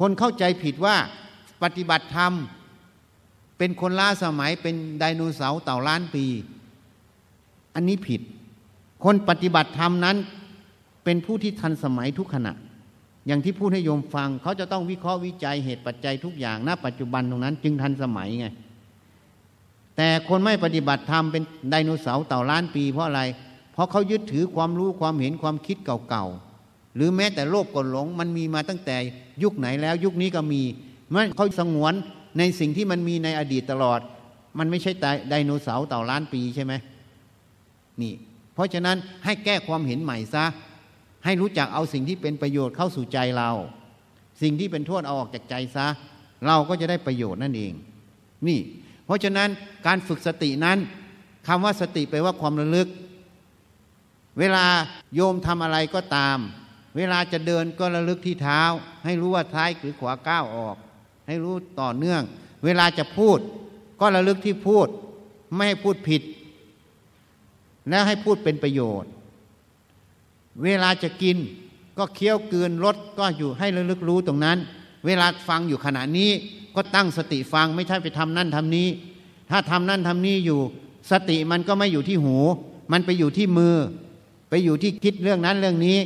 [0.00, 0.96] คนเข้าใจผิดว่า
[1.62, 2.32] ปฏิบัติธรรม
[3.58, 6.24] เป็นคนล้าสมัยเป็นไดโนเสาร์เต่าล้านปี
[7.74, 8.20] อันนี้ผิด
[9.04, 10.16] คนปฏิบัติธรรมนั้น
[11.04, 12.52] เป็นผู้ที่ทันสมัยทุกขณะ
[13.26, 18.48] อย่างที่พูดให้โยมฟัง เขาจะต้องวิเคราะห์วิจัยเหตุปัจจัยทุกอย่างณปัจจุบันตรงนั้น จึงทันสมัยไง
[19.96, 23.22] แต่คนไม่ปฏิบัติธรรมเป็นไดโนเสาร์เต่าล้านปีเพราะอะไร
[23.74, 28.96] เพราะเขายึดถือความรู้ความเห็นความคิดเก่าๆ หรือแม้แต่โลภกดหลงมันมีมาตั้งแต่
[29.42, 30.62] ยุคไหนแล้วยุคนี้ก็มี
[31.12, 31.94] มันเขาสงวน
[32.38, 34.00] ในสิ่งที่มันมีในอดีตตลอด
[34.58, 34.92] มันไม่ใช่
[35.30, 36.72] ไดโนเสาร์เต่าล้านปีใช่ไหม
[38.02, 38.14] นี่
[38.54, 40.44] เพราะฉะนั้นให้แก้ความเห็นใหม่ซะ
[41.24, 43.50] ให้รู้จักเอาสิ่งที่เป็นประโยชน์เข้าสู่ใจเรา
[44.42, 45.86] สิ่งที่เป็นโทษเอาออกจากใจซะ
[46.46, 47.72] เราก็จะได้ประโยชน์นั่นเอง
[48.46, 48.58] นี่
[49.06, 49.48] เพราะฉะนั้น
[49.86, 50.78] การฝึกสตินั้น
[51.48, 52.88] คำว่าสติแปลว่าความระลึก
[54.38, 54.66] เวลา
[55.14, 56.38] โยมทำอะไรก็ตาม
[56.96, 58.62] เวลาจะเดินก็ระลึกที่เท้า
[59.04, 60.76] ให้รู้ว่าท้ายหรือขวาก้าวออก
[61.26, 62.22] ให้รู้ต่อเนื่อง
[62.64, 63.38] เวลาจะพูด
[64.00, 64.88] ก็ระลึกที่พูด
[65.54, 66.22] ไม่ให้พูดผิด
[67.88, 69.10] และให้พูดเป็นประโยชน์
[70.64, 71.36] เวลาจะกิน
[71.98, 74.58] ก็เคี้ยวกืนรสก็อยู่ให้ระลึกรู้ตรงนั้น
[75.06, 76.30] เวลาฟังอยู่ขณะนี้
[76.74, 78.88] ก็ตั้งสติฟังไม่ใช่ไปทำนั่นทำนี้
[79.50, 80.60] ถ้าทำนั่นทำนี้อยู่
[81.10, 82.36] สติมันก็ไม่อยู่ที่หู
[82.92, 83.76] มันไปอยู่ที่มือ
[84.54, 85.98] ไปอยู่ที่คิดเรื่องนั้นเรื่องนี้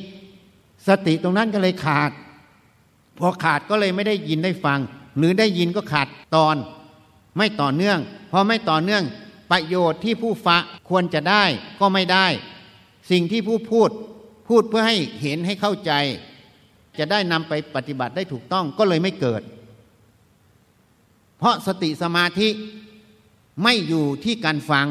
[0.89, 2.11] สติตรงนั้นก็เลยขาด
[3.19, 4.79] พอขาดก็เลยไม่ได้ยินได้ฟัง
[5.17, 6.57] หรือได้ยินก็ขาดตอน
[7.37, 7.99] ไม่ต่อเนื่อง
[8.33, 9.05] พอไม่ต่อเนื่อง
[9.51, 11.45] ประโยชน์ที่ผู้ฟังควรจะได้
[11.81, 12.27] ก็ไม่ได้
[13.11, 13.91] สิ่งที่ผู้พูด
[14.49, 15.93] พูดเพื่อให้เห็นให้เข้าใจ
[16.99, 19.43] จะได้นำไปปฏิบัติได้ถูกต้องก็เลยไม่เกิด
[21.39, 22.49] เพราะสติสมาธิ
[23.63, 24.89] ไม่อยู่ที่การฟัง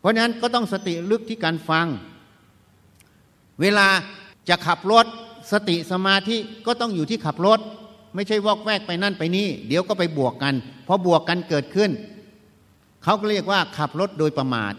[0.00, 1.86] เพราะนั้นก็ต้องสติลึกที่การฟัง
[3.60, 3.86] เวลา
[4.48, 5.06] จะขับรถ
[5.52, 6.36] สติสมาธิ
[6.66, 7.60] ก็ต้องอยู่ที่ขับรถ
[8.14, 10.54] ไม่ใช่วอกแวกไปนั่นไปนี่ เดี๋ยวก็ไปบวกกัน
[10.86, 11.90] พอบวกกันเกิดขึ้น
[13.04, 14.74] เขาก็เรียกว่าขับรถโดยประมาท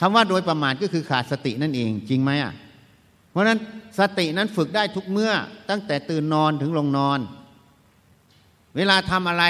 [0.00, 2.52] คำว่าโดยประมาทก็คือขาดสตินั่นเอง จริงไหมอะ
[3.30, 3.58] เพราะนั้น
[3.98, 5.32] สตินั้นฝึกได้ทุกเมื่อ
[5.70, 7.18] ตั้งแต่ตื่นนอนถึงลงนอน
[8.76, 9.44] เวลาทำอะไร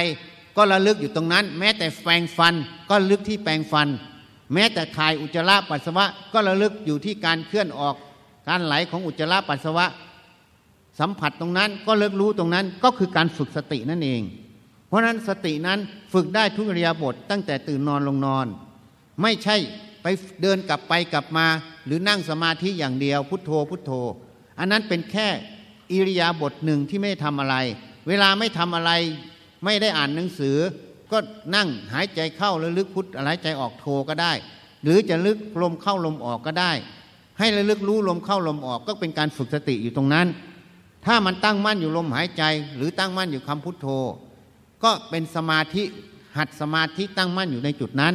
[0.57, 2.55] ก็ระลึกอยู่ตรงนั้น แม้แต่แปรงฟัน
[2.91, 3.89] ก็ลึกที่แปรงฟัน
[4.55, 7.97] แม้แต่ถ่ายอุจจาระปัสสาวะก็ระลึกอยู่ที่การเคลื่อนออก
[8.49, 9.87] การไหลของอุจจาระปัสสาวะ
[11.01, 14.23] สัมผัสตรงนั้นก็เลิกรู้ตรงนั้นก็คือการฝึกสตินั่นเอง
[14.89, 15.79] เพราะนั้นสตินั้น
[16.13, 18.47] ฝึกได้ทุกเรียบทตั้งแต่ตื่นนอนลงนอน
[19.23, 19.57] ไม่ใช่
[20.03, 20.07] ไป
[20.43, 21.47] เดินกลับไปกลับมา
[21.87, 23.93] หรือนั่งสมาธิอย่างเดียวพุทโธพุทโธ
[24.59, 25.29] อันนั้นเป็นแค่
[25.93, 27.57] อิริยาบถหนึ่งที่ไม่ทำอะไร
[28.09, 28.93] เวลาไม่ทำอะไร
[29.65, 30.57] ไม่ได้อ่านหนังสือ
[31.13, 31.19] ก็
[31.55, 34.33] นั่งหายใจเข้าแล้วลึกพุทหายใจออกโทก็ได้
[34.83, 36.73] หรือจะลึกลมเข้าลมออกก็ได้
[37.41, 40.27] ให้ระลึกรู้ลมเข้าลมออกก็เป็นการฝึกสติอยู่ตรงนั้น
[41.07, 42.43] ถ้ามันตั้งมั่นอยู่ลมหายใจ
[42.77, 43.87] หรือตั้งมั่นอยู่คำพุทโธ
[44.85, 45.83] ก็เป็นสมาธิ
[46.37, 48.15] หัดสมาธิตั้งมั่นอยู่ในจุดนั้น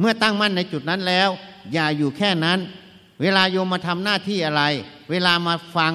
[0.00, 1.28] เมื่อตั้งมั่นในจุดนั้นแล้ว
[1.72, 2.58] อย่าอยู่แค่นั้น
[3.20, 4.62] เวลาโยมมาทำหน้าที่อะไร
[5.10, 5.92] เวลามาฟัง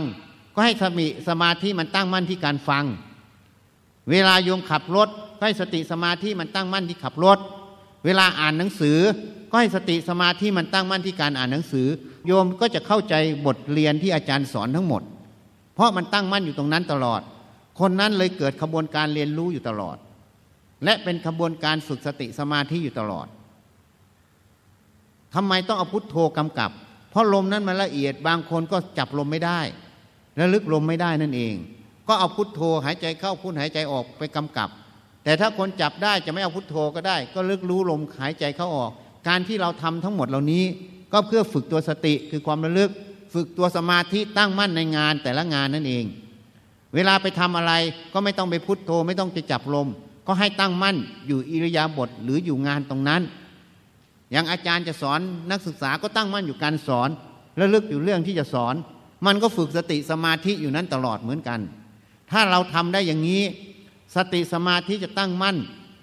[0.54, 2.84] ก็ให้สมิสมาธิมันตั้งมั่นที่การฟัง
[4.12, 7.38] เวลาโยมขับรถก็ให้สติสมาธิมันตั้งมั่นที่ขับรถ
[8.06, 9.00] เวลาอ่านหนังสือ
[9.50, 11.88] ก็ให้สติสมาธิมันตั้งมั่นที่การอ่านหนังสือ
[12.26, 13.16] โยมก็จะเข้าใจ
[13.46, 15.02] บทเรียนที่อาจารย์สอนทั้งหมด
[15.76, 17.22] เพราะมันตั้งมั่นอยู่ตรงนั้นตลอด
[17.80, 19.98] คนนั้นเลยเกิดขบวนการเรียนรู้อยู่ตลอด
[20.84, 23.28] และเป็นขบวนการฝึกสติสมาธิอยู่ตลอด
[25.36, 26.72] ทำไมต้องเอาพุทโธกำกับ
[27.12, 29.60] เพราะลมนั้นมันละเอียดบางคนก็จับลมไม่ได้
[30.40, 31.56] ระลึกลมไม่ได้นั่นเอง
[32.08, 34.70] ก็เอาพุทโธหายใจเข้าพุทหายใจออกไปกำกับ
[35.24, 38.92] แต่ถ้าคนจับได้จะไม่เอาพุทโธก็ได้ ก็ลึกรู้ลมหายใจเข้าออก
[39.28, 40.64] การที่เราทำทั้งหมดเหล่านี้
[41.14, 42.91] ก็เพื่อฝึกตัวสติคือความระลึก
[43.34, 46.05] ฝึกตัวสมาธิตั้งมั่นในงานแต่ละงานนั่นเอง
[46.95, 47.74] เวลาไปทำอะไร
[48.14, 49.88] ก็ไม่ต้องไปพุทโธไม่ต้องไปจับลม
[50.28, 50.97] ก็ให้ตั้งมั่น
[51.28, 53.22] อยู่อิริยาบถหรืออยู่งานตรงนั้น
[54.32, 55.20] อย่างอาจารย์จะสอน
[55.51, 57.09] นักศึกษาก็ตั้งมั่นอยู่การสอน
[57.57, 58.76] และลึกอยู่เรื่องที่จะสอน
[59.26, 61.59] มันก็ฝึกสติสมาธิอยู่นั้นตลอดเหมือนกัน
[62.32, 63.43] ถ้าเราทำได้อย่างนี้
[64.16, 65.57] สติสมาธิจะตั้งมั่น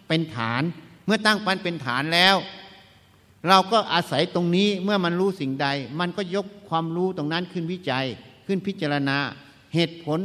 [0.08, 0.62] เป็นฐาน
[1.06, 2.36] เมื่อตั้งปันเป็นฐานแล้ว
[3.48, 5.68] เราก็อาศัยตรงนี้เมื่อมันรู้สิ่งใด
[6.00, 8.06] มันก็ยกความรู้ตรงนั้นขึ้นวิจัย
[8.46, 9.18] ขึ้นพิจารณา
[9.74, 10.18] เหตุผล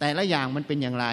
[0.00, 1.06] แต่ละอย่างมันเป็นอย่างไร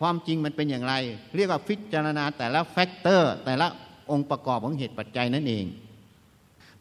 [0.00, 0.94] ความจริงมันเป็นอย่างไร
[1.36, 3.66] เรียกว่าพิจารณาแต่ละ factor แต่ละ
[4.10, 5.64] องค์ประกอบของเหตุปัจจัยนั่นเอง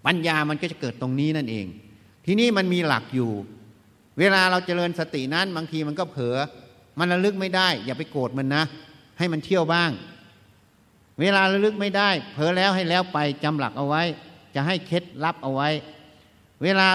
[0.05, 1.65] ปัญญามันก็จะเกิดตรงนี้นั่นเอง
[2.25, 3.31] ทีนี้มันมีหลักอยู่
[4.19, 6.37] เวลาเราเจริญสตินั้นบางทีมันก็เผลอ
[6.99, 8.63] มันระลึกไม่ได้ อย่าไปโกรธมันนะ
[9.17, 9.91] ให้มันเที่ยวบ้าง
[11.19, 14.03] เวลาระลึกไม่ได้ เผลอแล้วให้แล้วไปจำหลักเอาไว้
[14.55, 15.69] จะให้เคล็ดลับเอาไว้
[16.63, 16.87] เวลา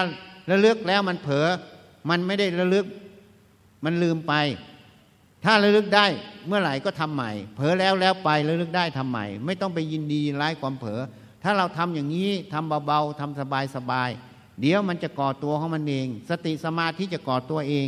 [0.51, 1.47] ระลึกแล้วมันเผลอ
[2.09, 2.85] มันไม่ได้ระลึก
[3.85, 4.33] มันลืมไป
[5.45, 6.05] ถ้าระลึกได้
[6.47, 11.01] เมื่อไหร่ก็ทำใหม่ เผลอแล้วแล้วไประลึกได้ทำใหม่ ไม่ต้องไปยินดีร้ายความเผลอ
[11.43, 13.39] ถ้าเราทำอย่างนี้ทำเบาๆทำ
[13.75, 17.87] สบายๆเดี๋ยวมันจะก่อตัวของมันเอง สติสมาธิจะก่อตัวเอง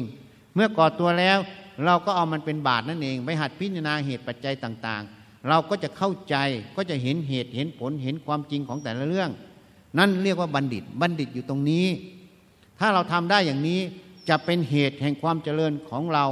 [0.56, 1.38] เมื่อก่อตัวแล้ว
[1.86, 6.36] เราก็เอามันเป็นบาทนั่นเอง ไปหัดพิจารณาเหตุปัจจัยต่างๆ เราก็จะเข้าใจ
[6.76, 9.32] ก็จะเห็นเหตุเห็นผลเห็นความจริงของแต่ละเรื่อง
[9.98, 11.86] นั่นเรียกว่าบัณฑิต บัณฑิตอยู่ตรงนี้
[12.80, 13.80] ถ้าเราทำได้อย่างนี้
[14.30, 16.26] จะเป็นเหตุแห่งความเจริญของเรา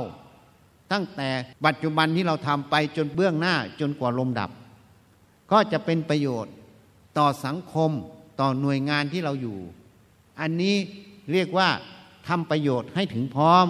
[0.91, 1.29] ตั้งแต่
[1.65, 4.49] ปัจจุบันที่เราทำไปจนเบื้องหน้าจนกว่าลมดับ
[5.51, 6.53] ก็จะเป็นประโยชน์
[7.17, 7.91] ต่อสังคม
[8.39, 9.59] ต่อหน่วยงานที่เราอยู่
[10.39, 10.75] อันนี้
[11.31, 11.69] เรียกว่า
[12.27, 13.67] ทำประโยชน์ให้ถึงพร้อม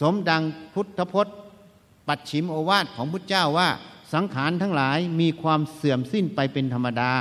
[0.00, 0.42] สมดัง
[0.74, 1.36] พุทธพจน์
[2.08, 3.68] ปัดชิมโอวาทของพุทธเจ้าว่า
[4.14, 7.12] สังขารทั้งหลายมีความเสื่อมสิ้นไปเป็นธรรมดา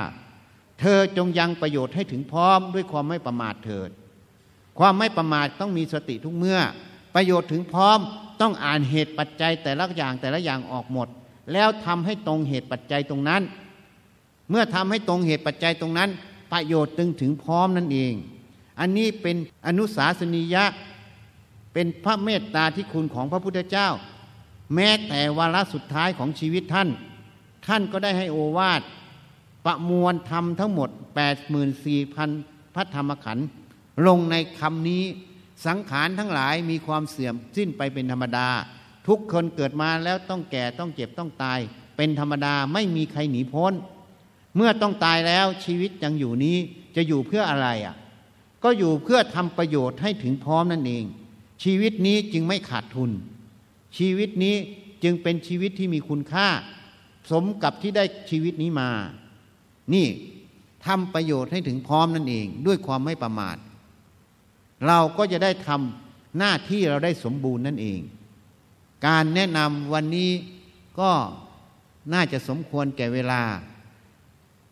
[0.80, 3.90] เธอจงยังประโยชน์ให้ถึงพร้อมด้วยความไม่ประมาทเถิด
[4.80, 6.60] ความไม่ประมาทต้องมีสติทุกเมื่อ
[7.16, 8.00] ประโยชน์ถึงพร้อม
[8.42, 11.08] ต้องอ่านเหตุปัจจัยแต่ละอย่างแต่ละอย่างออกหมด
[11.54, 13.42] แล้วทำให้ตรงเหตุปัจจัยตรงนั้น
[14.50, 16.10] เมื่อทำให้ตรงเหตุปัจจัยตรงนั้น
[16.54, 18.14] ประโยชน์ตึงถึงพร้อมนั่นเอง
[18.80, 19.36] อันนี้เป็น
[19.68, 20.66] อนุสาสนียะ
[21.74, 23.90] เป็นพระเมตตาที่คุณของพระพุทธเจ้า
[24.74, 26.90] แม้แต่วาระสุดท้ายของชีวิตท่าน
[27.68, 28.82] ท่านก็ได้ให้โอวาท
[29.66, 30.90] ประมวลธรรมทั้งหมด
[31.62, 33.48] 84,000พระธรรมขันธ์
[34.08, 35.04] ลงในคำนี้
[35.66, 38.48] สังขารทั้งหลายมีความเสื่อมสิ้นไปเป็นธรรมดา
[39.08, 41.60] ทุกคนเกิดมาแล้วต้องแก่ต้องเจ็บต้องตาย
[41.98, 43.74] เป็นธรรมดาไม่มีใครหนีพ้น
[44.56, 46.58] เมื่อต้องตายแล้วชีวิตยังอยู่นี้
[46.96, 47.96] จะอยู่เพื่ออะไรอะ
[48.64, 51.04] ก็อยู่เพื่อทำประโยชน์ให้ถึงพร้อมนั่นเอง
[51.64, 53.12] ชีวิตนี้จึงไม่ขาดทุน
[53.98, 54.56] ชีวิตนี้
[55.04, 56.48] จึงเป็นชีวิตที่มีคุณค่า
[57.32, 58.90] สมกับที่ได้ชีวิตนี้มา
[59.94, 60.08] นี่
[60.86, 63.58] ทำประโยชน์ให้ถึงพร้อมนั่นเอง ด้วยความไม่ประมาท
[64.88, 68.02] เราก็จะได้ทำหน้าที่เราได้สมบูรณ์นั่นเอง
[69.08, 70.32] การแนะนำวันนี้
[71.00, 71.12] ก็
[72.14, 73.42] น่าจะสมควรแก่เวลา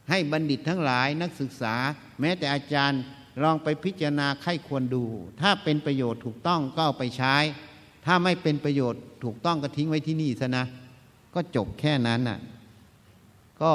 [0.09, 1.76] ให้บัณฑิตทั้งหลายนักศึกษา
[2.19, 3.01] แม้แต่อาจารย์
[3.43, 5.03] ลองไปพิจารณาไข้ควรดู
[5.41, 7.36] ถ้าเป็นประโยชน์ถูกต้องก็เอาไปใช้
[8.06, 10.66] ถ้าไม่เป็นประโยชน์ถูกต้องก็ทิ้งไว้ที่นี่ซะนะ
[11.34, 12.39] ก็จบแค่นั้นน่ะ
[13.62, 13.72] ก็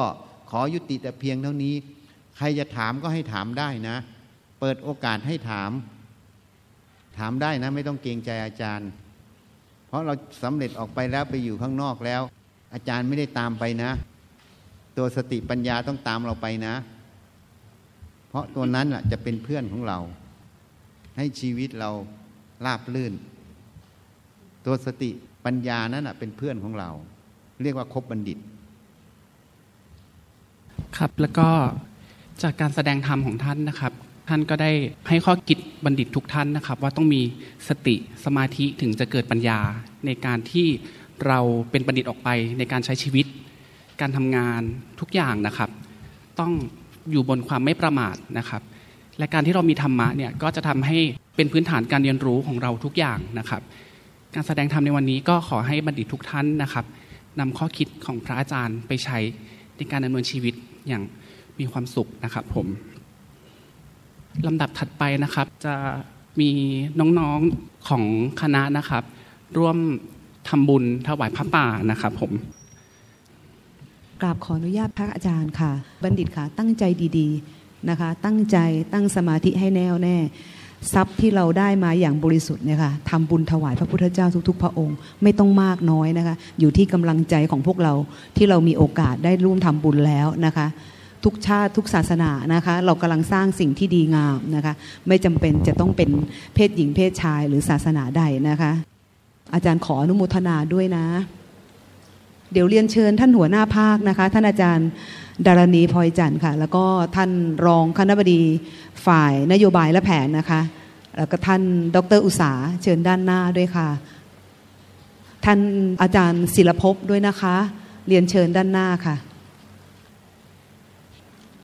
[0.51, 1.75] ขอยุติแต่เพียงเท่านี้
[2.37, 3.97] ใครจะถามก็ให้ถามได้นะ
[4.61, 5.71] เปิดโอกาสให้ถาม
[7.19, 8.89] ถามได้นะ ไม่ต้องเกรงใจอาจารย์
[9.87, 12.23] เพราะเราสำเร็จออกไปแล้วไปอยู่ข้างนอกแล้ว
[12.75, 13.91] อาจารย์ไม่ได้ตามไปนะ
[14.97, 16.75] ตัวสติปัญญาต้องตามเราไปนะ
[18.29, 19.99] เพราะตัวนั้นอะจะเป็นเพื่อนของเรา
[21.17, 21.91] ให้ชีวิตเรา
[22.65, 23.13] ราบลื่น
[24.67, 25.11] ตัวสติ
[25.45, 26.91] ปัญญานั้นอะเป็นเพื่อนของเรา
[27.63, 28.39] เรียกว่าคบบัณฑิต
[30.99, 31.49] ครับแล้วก็
[32.43, 33.93] จากการแสดงธรรมของท่านนะครับ
[34.29, 34.71] ท่านก็ได้
[35.09, 37.23] ให้ข้อคิดบัณฑิตทุกท่านนะครับ ว่าต้องมี
[37.69, 39.59] สติสมาธิถึงจะเกิดปัญญา
[40.07, 40.67] ในการที่
[41.27, 41.39] เรา
[41.71, 43.27] เป็นบัณฑิตออกไปในการใช้ชีวิต
[44.01, 44.61] การทำงาน
[45.01, 45.71] ทุกอย่างนะครับ
[46.41, 46.53] ต้อง
[47.11, 48.63] อยู่บนความไม่ประมาทนะครับ
[49.19, 50.99] และการที่เรามีธรรมะเนี่ยก็จะทำให้
[51.37, 53.63] เป็นพื้นฐานการเรียนรู้ของเราทุกอย่างนะครับ
[54.39, 56.85] การแสดงธรรมในวันนี้ก็ขอให้บัณฑิตทุกท่านนะครับ
[57.41, 59.19] นำข้อคิดของพระอาจารย์ไปใช้
[59.77, 60.55] ในการดำเนินชีวิต
[60.89, 61.03] อย่าง
[61.59, 62.67] มีความสุขนะครับผม
[64.47, 65.75] ลำดับถัดไปนะครับจะ
[66.41, 66.51] มี
[67.19, 68.05] น้องๆของ
[68.41, 69.03] คณะนะครับ
[69.59, 69.77] ร่วม
[70.49, 72.33] ทำบุญถวายพระป่านะครับผม
[74.21, 75.73] กราบขออนุญาตพระอาจารย์ค่ะ
[76.03, 76.85] บัณฑิตค่ะ ตั้งใจ
[77.19, 78.59] ดีๆนะคะ ตั้งใจ
[78.93, 80.17] ตั้งสมาธิให้แน่วแน่
[80.93, 87.95] ทรัพย์ที่เราได้มาอย่างบริสุทธิ์เนี่ยค่ะทำบุญถวายพระพุทธเจ้าทุก ๆ พระองค์ ไม่ต้องมากน้อยนะคะ อยู่ที่กำลังใจของพวกเรา
[88.37, 90.67] ที่เรามีโอกาสได้ร่วมทำบุญแล้วนะคะ
[91.25, 94.75] ทุกชาติทุกศาสนานะคะ เรากำลังสร้างสิ่งที่ดีงามนะคะ
[95.09, 96.11] ไม่จำเป็นจะต้องเป็น
[96.55, 98.73] เพศหญิงเพศชายหรือศาสนาใดนะคะ
[99.55, 101.07] อาจารย์ขออนุโมทนาด้วยนะ
[102.53, 104.89] เดี๋ยวเรียนเชิญท่านหัวหน้าภาคนะคะ ท่านอาจารย์
[105.47, 106.85] ดารณีพลอยจันทร์ค่ะ แล้วก็
[107.17, 107.31] ท่าน
[107.67, 108.41] รองคณบดี
[109.07, 110.61] ฝ่ายนโยบายและแผนนะคะ
[111.17, 111.63] แล้วก็ท่าน
[111.97, 113.89] ดรอุษาเชิญด้านหน้าด้วยค่ะ
[115.45, 115.59] ท่าน
[116.03, 117.57] อาจารย์ศิลภพด้วยนะคะ
[118.09, 119.17] เรียนเชิญด้านหน้าค่ะ